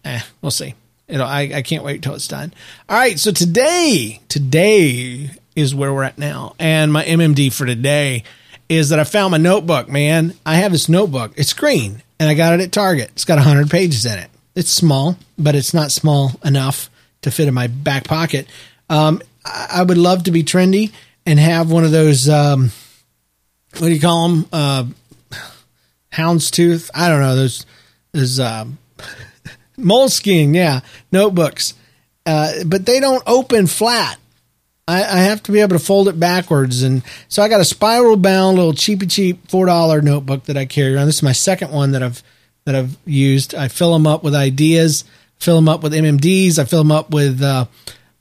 [0.05, 0.75] eh, we'll see.
[1.07, 2.55] It'll, I, I can't wait till it's done.
[2.89, 3.19] All right.
[3.19, 6.55] So today, today is where we're at now.
[6.59, 8.25] And my MMD for today
[8.69, 10.35] is that I found my notebook, man.
[10.45, 11.33] I have this notebook.
[11.37, 13.11] It's green and I got it at Target.
[13.13, 14.31] It's got 100 pages in it.
[14.55, 16.91] It's small, but it's not small enough
[17.27, 18.47] to fit in my back pocket.
[18.89, 20.93] Um, I, would love to be trendy
[21.25, 22.71] and have one of those, um,
[23.73, 24.49] what do you call them?
[24.53, 24.85] Uh,
[26.13, 26.91] houndstooth.
[26.95, 27.37] I don't know.
[27.37, 27.67] Those
[28.13, 28.79] those um,
[29.77, 30.81] moleskin, yeah,
[31.13, 31.75] notebooks.
[32.25, 34.19] Uh, but they don't open flat.
[34.89, 37.65] I, I, have to be able to fold it backwards, and so I got a
[37.65, 41.07] spiral bound little cheapy cheap four dollar notebook that I carry around.
[41.07, 42.23] This is my second one that I've
[42.65, 43.55] that I've used.
[43.55, 45.05] I fill them up with ideas,
[45.39, 47.67] fill them up with MMDs, I fill them up with uh,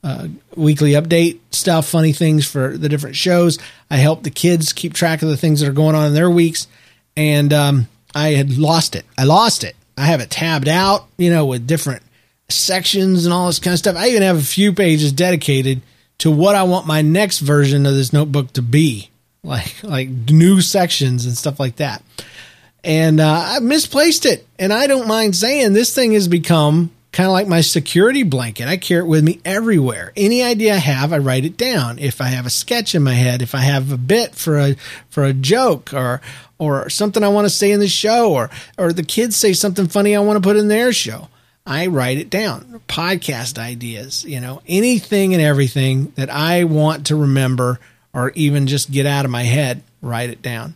[0.04, 3.58] uh, weekly update stuff, funny things for the different shows.
[3.90, 6.30] I help the kids keep track of the things that are going on in their
[6.30, 6.68] weeks,
[7.16, 9.04] and um, I had lost it.
[9.18, 9.74] I lost it.
[9.98, 12.02] I have it tabbed out, you know, with different
[12.48, 13.96] sections and all this kind of stuff.
[13.96, 15.82] I even have a few pages dedicated
[16.18, 19.10] to what I want my next version of this notebook to be,
[19.42, 22.02] like like new sections and stuff like that.
[22.84, 27.28] And uh, I misplaced it, and I don't mind saying this thing has become kind
[27.28, 28.68] of like my security blanket.
[28.68, 30.12] I carry it with me everywhere.
[30.18, 31.98] Any idea I have, I write it down.
[31.98, 34.76] If I have a sketch in my head, if I have a bit for a
[35.08, 36.20] for a joke or
[36.58, 39.88] or something I want to say in the show or or the kids say something
[39.88, 41.30] funny I want to put in their show,
[41.64, 42.82] I write it down.
[42.86, 47.80] Podcast ideas, you know, anything and everything that I want to remember
[48.12, 50.74] or even just get out of my head, write it down.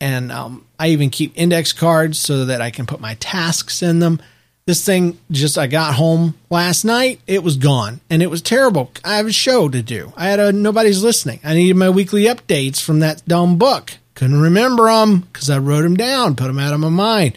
[0.00, 3.98] And um, I even keep index cards so that I can put my tasks in
[3.98, 4.18] them
[4.66, 7.20] this thing just, I got home last night.
[7.26, 8.90] It was gone and it was terrible.
[9.04, 10.12] I have a show to do.
[10.16, 11.40] I had a, nobody's listening.
[11.44, 13.92] I needed my weekly updates from that dumb book.
[14.14, 17.36] Couldn't remember them because I wrote them down, put them out of my mind.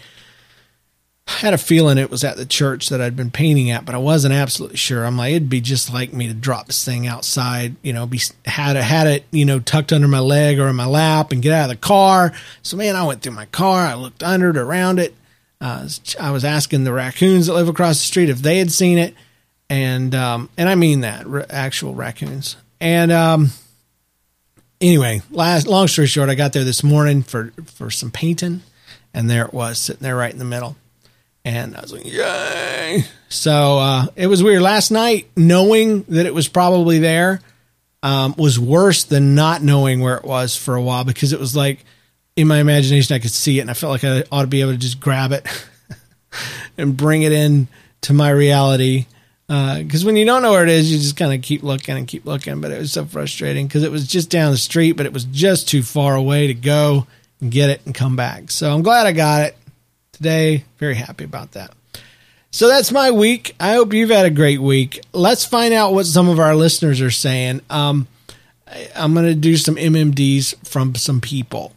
[1.28, 3.94] I had a feeling it was at the church that I'd been painting at, but
[3.94, 5.06] I wasn't absolutely sure.
[5.06, 8.22] I'm like, it'd be just like me to drop this thing outside, you know, be
[8.46, 11.42] had it had it, you know, tucked under my leg or in my lap and
[11.42, 12.32] get out of the car.
[12.62, 15.14] So man, I went through my car, I looked under it, around it,
[15.62, 15.88] uh,
[16.20, 19.16] I was asking the raccoons that live across the street if they had seen it,
[19.70, 22.58] and um, and I mean that r- actual raccoons.
[22.80, 23.50] And um,
[24.80, 28.62] anyway, last long story short, I got there this morning for for some painting,
[29.14, 30.76] and there it was sitting there right in the middle.
[31.44, 33.06] And I was like, yay!
[33.30, 34.62] So uh, it was weird.
[34.62, 37.40] Last night, knowing that it was probably there
[38.04, 41.56] um, was worse than not knowing where it was for a while because it was
[41.56, 41.86] like
[42.38, 44.62] in my imagination, I could see it, and I felt like I ought to be
[44.62, 45.46] able to just grab it
[46.78, 47.68] and bring it in
[48.02, 49.08] to my reality.
[49.48, 51.98] Because uh, when you don't know where it is, you just kind of keep looking
[51.98, 52.62] and keep looking.
[52.62, 55.26] But it was so frustrating because it was just down the street, but it was
[55.26, 57.08] just too far away to go
[57.42, 58.52] and get it and come back.
[58.52, 59.58] So I'm glad I got it
[60.12, 60.64] today.
[60.78, 61.74] Very happy about that.
[62.52, 63.56] So that's my week.
[63.60, 65.00] I hope you've had a great week.
[65.12, 67.62] Let's find out what some of our listeners are saying.
[67.70, 68.08] Um,
[68.96, 71.72] I'm going to do some MMDs from some people.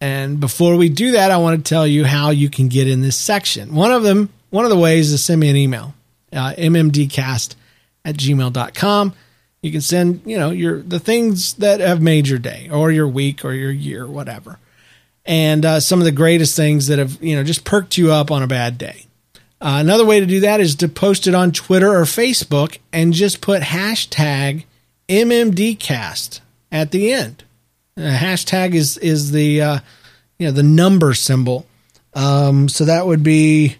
[0.00, 3.00] And before we do that, I want to tell you how you can get in
[3.00, 3.74] this section.
[3.74, 5.94] One of them, one of the ways is send me an email,
[6.32, 7.56] uh, mmdcast
[8.04, 9.14] at gmail.com.
[9.60, 13.08] You can send, you know, your the things that have made your day or your
[13.08, 14.58] week or your year, whatever.
[15.26, 18.30] And uh, some of the greatest things that have, you know, just perked you up
[18.30, 19.06] on a bad day.
[19.60, 23.12] Uh, another way to do that is to post it on Twitter or Facebook and
[23.12, 24.64] just put hashtag
[25.08, 27.42] MMDcast at the end.
[27.98, 29.78] Uh, hashtag is is the uh,
[30.38, 31.66] you know the number symbol.
[32.14, 33.76] Um, so that would be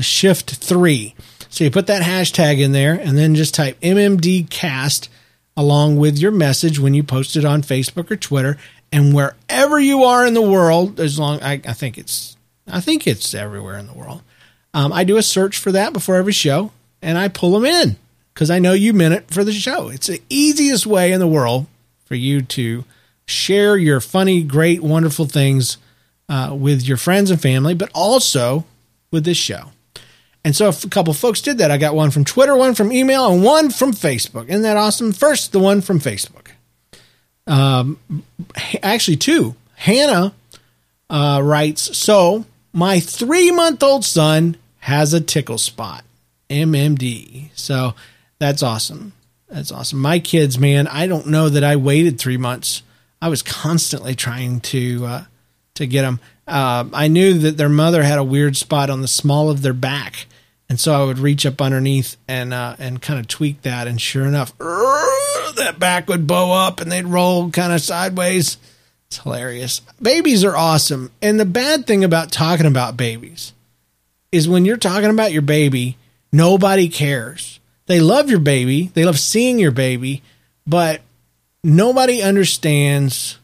[0.00, 1.14] shift three.
[1.50, 5.08] So you put that hashtag in there, and then just type MMDcast
[5.56, 8.56] along with your message when you post it on Facebook or Twitter,
[8.92, 12.36] and wherever you are in the world, as long I, I think it's
[12.68, 14.22] I think it's everywhere in the world.
[14.74, 16.70] Um, I do a search for that before every show,
[17.02, 17.96] and I pull them in
[18.32, 19.88] because I know you meant it for the show.
[19.88, 21.66] It's the easiest way in the world
[22.04, 22.84] for you to
[23.26, 25.78] share your funny, great, wonderful things
[26.28, 28.64] uh, with your friends and family, but also
[29.10, 29.70] with this show.
[30.44, 31.72] And so a couple folks did that.
[31.72, 34.48] I got one from Twitter, one from email, and one from Facebook.
[34.48, 35.12] Isn't that awesome?
[35.12, 36.48] First, the one from Facebook.
[37.48, 37.98] Um,
[38.82, 39.56] actually, two.
[39.74, 40.32] Hannah
[41.10, 46.04] uh, writes So, my three month old son has a tickle spot,
[46.48, 47.50] MMD.
[47.54, 47.94] So,
[48.38, 49.14] that's awesome.
[49.48, 50.00] That's awesome.
[50.00, 52.82] My kids, man, I don't know that I waited three months
[53.20, 55.24] I was constantly trying to uh,
[55.74, 56.20] to get them.
[56.46, 59.72] Uh, I knew that their mother had a weird spot on the small of their
[59.72, 60.26] back,
[60.68, 64.00] and so I would reach up underneath and uh, and kind of tweak that, and
[64.00, 68.58] sure enough, that back would bow up and they'd roll kind of sideways.
[69.08, 69.80] It's hilarious.
[70.02, 73.52] Babies are awesome, and the bad thing about talking about babies
[74.32, 75.96] is when you're talking about your baby,
[76.32, 77.60] nobody cares.
[77.86, 80.22] They love your baby, they love seeing your baby,
[80.66, 81.00] but
[81.66, 83.38] nobody understands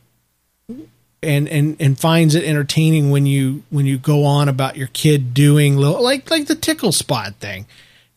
[1.22, 5.34] and and and finds it entertaining when you when you go on about your kid
[5.34, 7.66] doing little like like the tickle spot thing.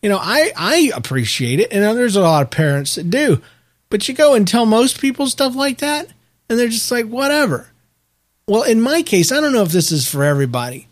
[0.02, 3.42] You know, I I appreciate it, and there's a lot of parents that do.
[3.90, 6.08] But you go and tell most people stuff like that,
[6.48, 7.68] and they're just like whatever.
[8.46, 10.86] Well, in my case, I don't know if this is for everybody,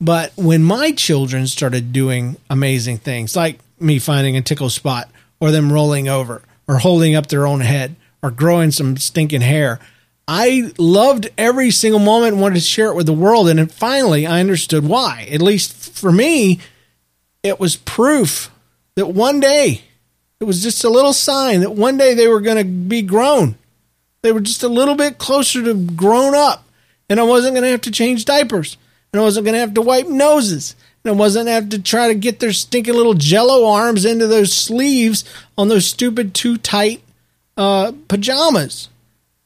[0.00, 5.10] But when my children started doing amazing things, like me finding a tickle spot,
[5.40, 9.80] or them rolling over, or holding up their own head, or growing some stinking hair,
[10.28, 13.48] I loved every single moment and wanted to share it with the world.
[13.48, 15.28] And finally, I understood why.
[15.30, 16.60] At least for me,
[17.42, 18.50] it was proof
[18.94, 19.82] that one day,
[20.38, 23.56] it was just a little sign that one day they were going to be grown.
[24.22, 26.64] They were just a little bit closer to grown up.
[27.08, 28.76] And I wasn't going to have to change diapers
[29.12, 30.76] and I wasn't going to have to wipe noses.
[31.02, 34.04] And I wasn't going to have to try to get their stinking little jello arms
[34.04, 35.24] into those sleeves
[35.58, 37.02] on those stupid too tight
[37.56, 38.88] uh, pajamas.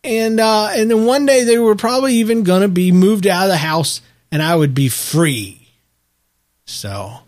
[0.02, 3.48] And uh, and then one day they were probably even to be moved out of
[3.48, 5.68] the house, and I would be free.
[6.66, 7.20] So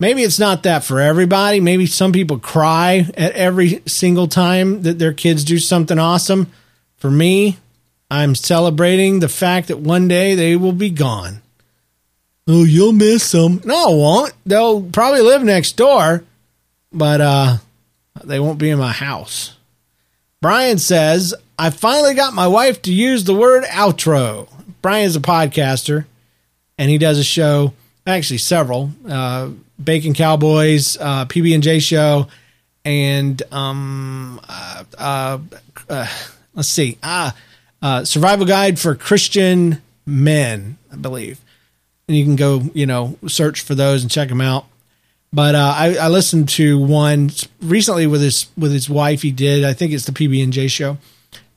[0.00, 1.60] maybe it's not that for everybody.
[1.60, 6.50] Maybe some people cry at every single time that their kids do something awesome.
[6.96, 7.58] For me,
[8.10, 11.42] I'm celebrating the fact that one day they will be gone.
[12.46, 13.60] Oh, you'll miss them.
[13.66, 14.32] No, I won't.
[14.46, 16.24] They'll probably live next door,
[16.90, 17.56] but uh,
[18.24, 19.57] they won't be in my house.
[20.40, 24.48] Brian says, I finally got my wife to use the word outro.
[24.82, 26.06] Brian's a podcaster,
[26.76, 27.74] and he does a show,
[28.06, 29.50] actually several, uh,
[29.82, 32.28] Bacon Cowboys, uh, PB and J show,
[32.84, 35.38] and um, uh, uh,
[35.88, 36.06] uh
[36.54, 37.34] let's see, ah,
[37.82, 41.40] uh, Survival Guide for Christian Men, I believe
[42.08, 44.66] and you can go, you know, search for those and check them out.
[45.32, 49.20] But uh, I, I, listened to one recently with his with his wife.
[49.20, 49.62] He did.
[49.62, 50.96] I think it's the PB and J show,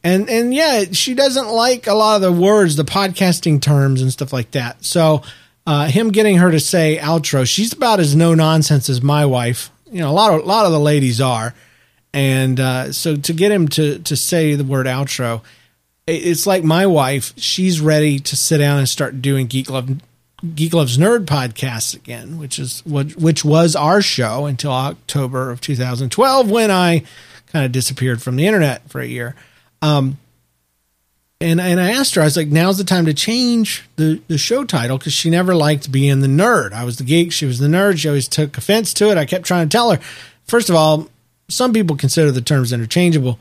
[0.03, 4.11] and and yeah, she doesn't like a lot of the words, the podcasting terms and
[4.11, 4.83] stuff like that.
[4.83, 5.23] So
[5.65, 9.69] uh, him getting her to say outro, she's about as no nonsense as my wife.
[9.89, 11.53] You know, a lot of a lot of the ladies are,
[12.13, 15.43] and uh, so to get him to to say the word outro,
[16.07, 17.33] it's like my wife.
[17.37, 20.01] She's ready to sit down and start doing Geek Love
[20.55, 25.61] Geek Loves Nerd podcast again, which is what which was our show until October of
[25.61, 27.03] 2012 when I
[27.47, 29.35] kind of disappeared from the internet for a year.
[29.81, 30.17] Um,
[31.39, 34.37] and and I asked her, I was like, now's the time to change the the
[34.37, 36.73] show title because she never liked being the nerd.
[36.73, 37.99] I was the geek, she was the nerd.
[37.99, 39.17] She always took offense to it.
[39.17, 39.99] I kept trying to tell her.
[40.45, 41.07] First of all,
[41.49, 43.39] some people consider the terms interchangeable.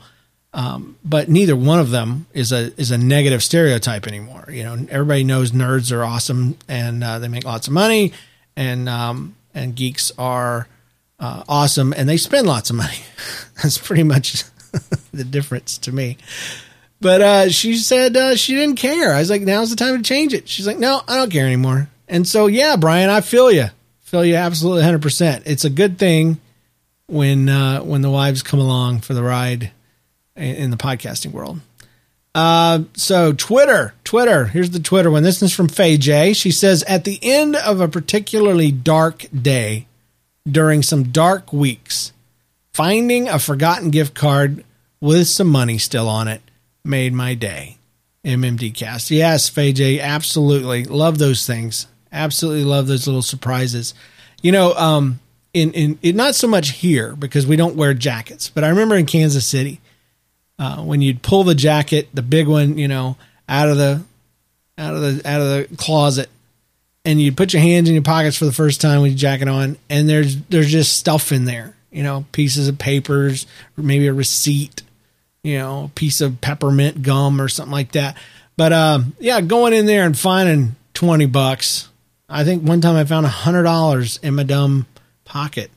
[0.53, 4.45] Um, but neither one of them is a is a negative stereotype anymore.
[4.49, 8.11] You know, everybody knows nerds are awesome and uh, they make lots of money,
[8.55, 10.67] and um, and geeks are
[11.19, 12.97] uh, awesome and they spend lots of money.
[13.63, 14.43] That's pretty much
[15.13, 16.17] the difference to me.
[16.99, 19.13] But uh, she said uh, she didn't care.
[19.13, 20.47] I was like, now's the time to change it.
[20.47, 21.89] She's like, no, I don't care anymore.
[22.07, 23.67] And so, yeah, Brian, I feel you.
[24.01, 25.43] Feel you absolutely 100%.
[25.45, 26.39] It's a good thing
[27.07, 29.71] when uh, when the wives come along for the ride
[30.35, 31.59] in the podcasting world.
[32.33, 34.45] Uh, so Twitter, Twitter.
[34.45, 35.23] Here's the Twitter one.
[35.23, 36.33] This is from Faye J.
[36.33, 39.87] She says, at the end of a particularly dark day,
[40.49, 42.13] during some dark weeks,
[42.73, 44.63] finding a forgotten gift card
[44.99, 46.41] with some money still on it
[46.83, 47.77] made my day.
[48.23, 49.09] MMD cast.
[49.11, 49.99] Yes, Faye J.
[49.99, 51.87] Absolutely love those things.
[52.11, 53.93] Absolutely love those little surprises.
[54.43, 55.19] You know, um,
[55.53, 59.05] in in not so much here because we don't wear jackets, but I remember in
[59.05, 59.81] Kansas City
[60.61, 63.17] uh, when you'd pull the jacket, the big one, you know,
[63.49, 64.03] out of the
[64.77, 66.29] out of the out of the closet,
[67.03, 69.47] and you'd put your hands in your pockets for the first time with your jacket
[69.47, 74.13] on, and there's there's just stuff in there, you know, pieces of papers, maybe a
[74.13, 74.83] receipt,
[75.43, 78.15] you know, a piece of peppermint gum or something like that.
[78.55, 81.89] But um, yeah, going in there and finding twenty bucks.
[82.29, 84.85] I think one time I found a hundred dollars in my dumb
[85.25, 85.71] pocket,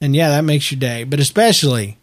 [0.00, 1.04] and yeah, that makes your day.
[1.04, 1.96] But especially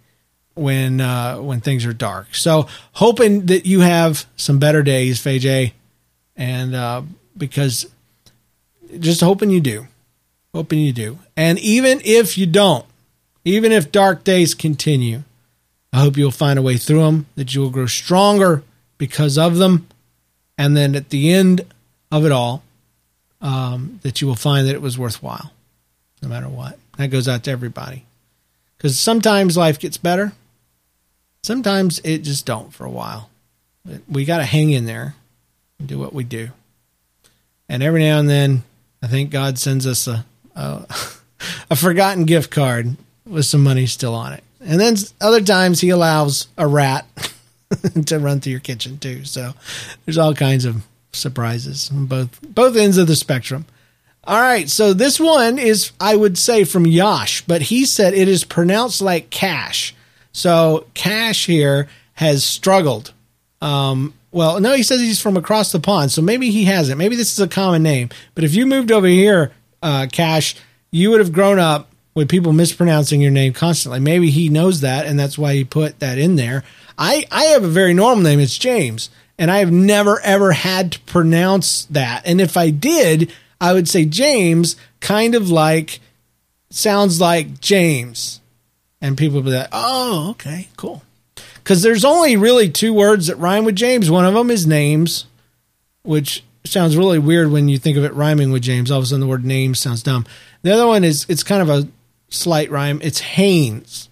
[0.55, 2.35] when uh, when things are dark.
[2.35, 5.73] So hoping that you have some better days, Faye J,
[6.35, 7.03] and uh,
[7.37, 7.87] because
[8.99, 9.87] just hoping you do,
[10.53, 12.85] hoping you do, and even if you don't,
[13.43, 15.23] even if dark days continue,
[15.91, 17.25] I hope you'll find a way through them.
[17.35, 18.63] That you will grow stronger
[18.97, 19.87] because of them,
[20.57, 21.65] and then at the end
[22.11, 22.63] of it all,
[23.41, 25.51] um, that you will find that it was worthwhile,
[26.21, 26.77] no matter what.
[26.97, 28.05] That goes out to everybody.
[28.77, 30.33] Because sometimes life gets better,
[31.43, 33.29] Sometimes it just don't for a while.
[34.07, 35.15] We got to hang in there
[35.77, 36.49] and do what we do.
[37.67, 38.63] And every now and then,
[39.01, 40.25] I think God sends us a,
[40.55, 40.85] a,
[41.69, 44.43] a forgotten gift card with some money still on it.
[44.61, 47.05] And then other times he allows a rat
[48.05, 49.25] to run through your kitchen too.
[49.25, 49.53] So
[50.05, 53.65] there's all kinds of surprises on both both ends of the spectrum.
[54.25, 58.29] All right, so this one is I would say from Yash, but he said it
[58.29, 59.93] is pronounced like cash.
[60.33, 63.13] So Cash here has struggled
[63.63, 66.97] um, well, no, he says he's from across the pond, so maybe he hasn't.
[66.97, 68.09] Maybe this is a common name.
[68.35, 70.55] But if you moved over here, uh, Cash,
[70.91, 73.99] you would have grown up with people mispronouncing your name constantly.
[73.99, 76.63] Maybe he knows that, and that's why he put that in there.
[76.97, 78.39] I, I have a very normal name.
[78.39, 82.23] It's James, and I have never ever had to pronounce that.
[82.25, 83.31] And if I did,
[83.61, 86.01] I would say James, kind of like
[86.69, 88.41] sounds like James,
[89.03, 91.03] and people would be like, "Oh, okay, cool."
[91.55, 94.09] Because there's only really two words that rhyme with James.
[94.09, 95.25] One of them is names,
[96.03, 98.89] which sounds really weird when you think of it rhyming with James.
[98.89, 100.25] All of a sudden, the word names sounds dumb.
[100.63, 101.87] The other one is it's kind of a
[102.29, 102.99] slight rhyme.
[103.03, 104.09] It's Haynes.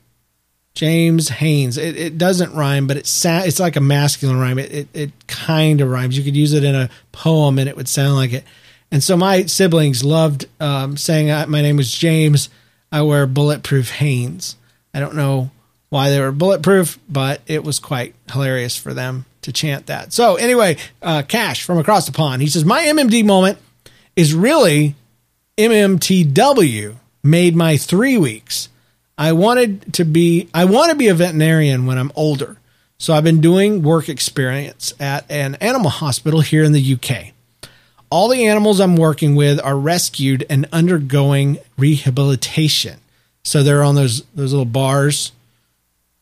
[0.74, 1.78] James Haynes.
[1.78, 4.60] It, it doesn't rhyme, but it's it's like a masculine rhyme.
[4.60, 6.18] It, it, it kind of rhymes.
[6.18, 8.44] You could use it in a poem, and it would sound like it.
[8.92, 12.50] And so my siblings loved um, saying my name was James.
[12.92, 14.58] I wear bulletproof Hanes.
[14.94, 15.52] I don't know
[15.90, 20.14] why they were bulletproof, but it was quite hilarious for them to chant that.
[20.14, 22.42] So anyway, uh, Cash from across the pond.
[22.42, 23.58] He says my MMD moment
[24.16, 24.96] is really
[25.58, 28.70] MMTW made my three weeks.
[29.18, 32.58] I wanted to be I want to be a veterinarian when I'm older.
[32.98, 37.34] So I've been doing work experience at an animal hospital here in the UK.
[38.12, 43.00] All the animals I'm working with are rescued and undergoing rehabilitation.
[43.44, 45.32] So they're on those those little bars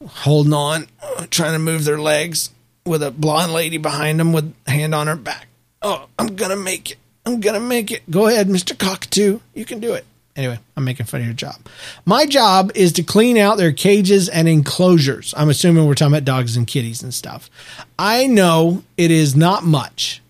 [0.06, 0.88] holding on,
[1.30, 2.50] trying to move their legs
[2.86, 5.48] with a blonde lady behind them with hand on her back.
[5.82, 6.98] Oh, I'm to make it.
[7.26, 8.10] I'm to make it.
[8.10, 8.78] Go ahead, Mr.
[8.78, 9.40] Cockatoo.
[9.54, 10.06] You can do it.
[10.36, 11.58] Anyway, I'm making fun of your job.
[12.06, 15.34] My job is to clean out their cages and enclosures.
[15.36, 17.50] I'm assuming we're talking about dogs and kitties and stuff.
[17.98, 20.22] I know it is not much,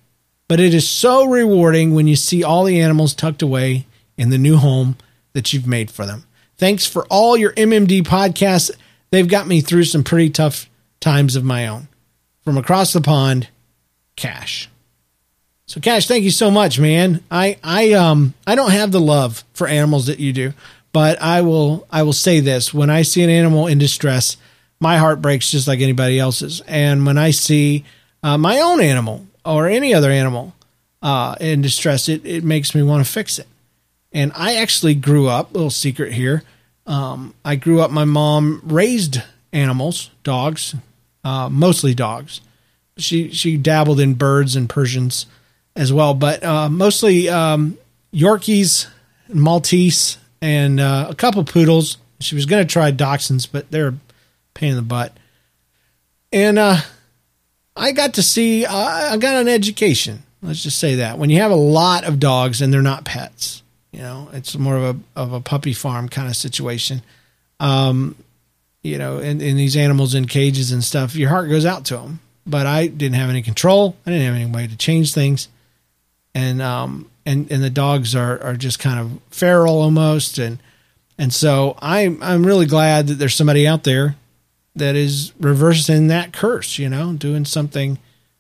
[0.48, 3.86] but it is so rewarding when you see all the animals tucked away
[4.18, 4.98] in the new home
[5.34, 6.26] that you've made for them.
[6.60, 8.70] Thanks for all your MMD podcasts.
[9.12, 11.88] They've got me through some pretty tough times of my own.
[12.44, 13.48] From across the pond,
[14.18, 14.70] Cash.
[15.66, 17.24] So Cash, thank you so much, man.
[17.32, 20.54] I I um I don't have the love for animals that you do,
[20.92, 24.36] but I will I will say this: when I see an animal in distress,
[24.82, 26.62] my heart breaks just like anybody else's.
[26.68, 27.86] And when I see
[28.22, 30.56] uh, my own animal or any other animal
[31.02, 33.48] uh, in distress, it it makes me want to fix it.
[34.12, 35.54] And I actually grew up.
[35.54, 36.44] Little secret here.
[36.88, 37.92] Um, I grew up.
[37.92, 39.22] My mom raised
[39.54, 40.76] animals, dogs,
[41.24, 42.42] uh, mostly dogs.
[42.98, 45.26] She she dabbled in birds and Persians
[45.76, 47.78] as well, but uh, mostly um,
[48.14, 48.88] Yorkies,
[49.28, 51.98] and Maltese, and uh, a couple poodles.
[52.20, 53.96] She was going to try dachshunds, but they're a
[54.54, 55.16] pain in the butt.
[56.34, 56.78] And uh,
[57.76, 60.24] I got to see, uh, I got an education.
[60.42, 63.64] Let's just say that when you have a lot of dogs and they're not pets,
[63.92, 67.02] you know, it's more of a of a puppy farm kind of situation.
[67.60, 68.16] Um,
[68.82, 71.98] you know, and, and these animals in cages and stuff, your heart goes out to
[71.98, 72.22] them.
[72.48, 73.98] But I didn't have any control.
[74.06, 75.50] I didn't have any way to change things
[76.34, 80.60] and um and and the dogs are are just kind of feral almost and
[81.18, 84.16] and so I'm I'm really glad that there's somebody out there
[84.76, 87.98] that is reversing that curse, you know, doing something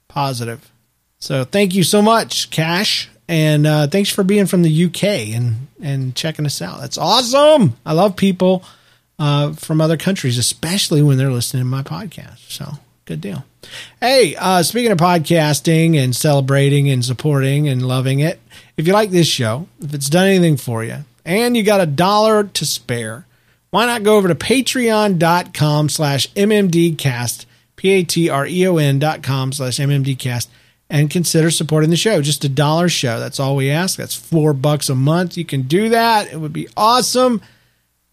[0.08, 0.72] positive.
[1.18, 5.03] So thank you so much, Cash, and uh, thanks for being from the UK
[5.36, 6.82] and and checking us out.
[6.82, 7.77] That's awesome.
[7.86, 8.65] I love people
[9.19, 12.51] uh, from other countries, especially when they're listening to my podcast.
[12.51, 12.73] So
[13.05, 13.45] good deal.
[14.01, 18.39] Hey, uh, speaking of podcasting and celebrating and supporting and loving it,
[18.77, 21.86] if you like this show, if it's done anything for you, and you got a
[21.86, 23.27] dollar to spare,
[23.69, 30.47] why not go over to patreon.com slash mmdcast, P-A-T-R-E-O-N dot com slash mmdcast,
[30.90, 32.22] and consider supporting the show.
[32.22, 33.20] Just a dollar show.
[33.20, 33.98] That's all we ask.
[33.98, 35.38] That's four bucks a month.
[35.38, 36.32] You can do that.
[36.32, 37.42] It would be awesome.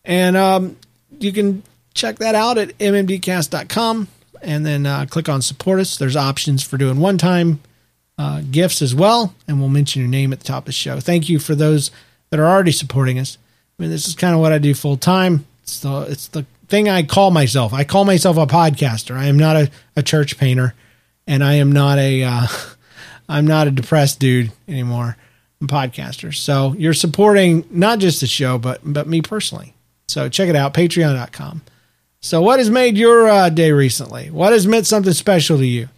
[0.04, 0.76] And um,
[1.18, 1.62] you can
[1.94, 4.08] check that out at mmdcast.com
[4.42, 5.96] and then uh, click on support us.
[5.96, 7.60] There's options for doing one time
[8.18, 11.00] uh, gifts as well, and we'll mention your name at the top of the show.
[11.00, 11.90] Thank you for those
[12.30, 13.38] that are already supporting us.
[13.78, 15.46] I mean, this is kind of what I do full time.
[15.62, 17.72] It's the it's the thing I call myself.
[17.72, 19.16] I call myself a podcaster.
[19.16, 20.74] I am not a, a church painter,
[21.26, 22.46] and I am not a uh,
[23.28, 25.16] I'm not a depressed dude anymore.
[25.60, 26.34] I'm podcaster.
[26.34, 29.74] So you're supporting not just the show, but but me personally.
[30.08, 31.62] So check it out, patreon.com
[32.26, 34.30] so, what has made your uh, day recently?
[34.30, 35.88] What has meant something special to you?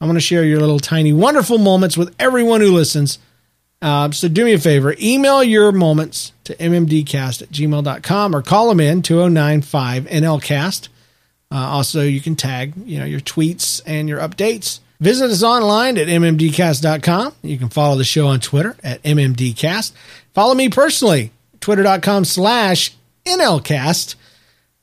[0.00, 3.18] I'm going to share your little tiny wonderful moments with everyone who listens.
[3.80, 8.68] Uh, so, do me a favor email your moments to mmdcast at gmail.com or call
[8.68, 10.88] them in 2095 NLCast.
[11.52, 14.80] Uh, also, you can tag you know your tweets and your updates.
[15.00, 17.34] Visit us online at mmdcast.com.
[17.42, 19.92] You can follow the show on Twitter at mmdcast.
[20.32, 22.94] Follow me personally, twitter.com slash
[23.26, 24.14] nlcast.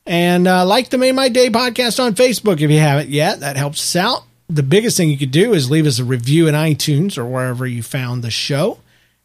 [0.06, 3.40] And uh, like the Made My Day podcast on Facebook if you haven't yet.
[3.40, 4.24] That helps us out.
[4.48, 7.66] The biggest thing you could do is leave us a review in iTunes or wherever
[7.66, 8.78] you found the show.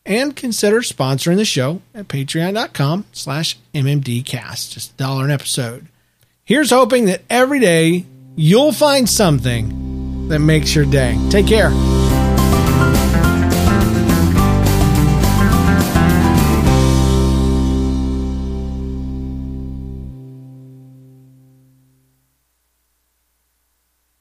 [0.06, 4.72] And consider sponsoring the show at patreon.com slash mmdcast.
[4.72, 5.88] Just a dollar an episode.
[6.48, 11.18] Here's hoping that every day you'll find something that makes your day.
[11.32, 11.72] Take care.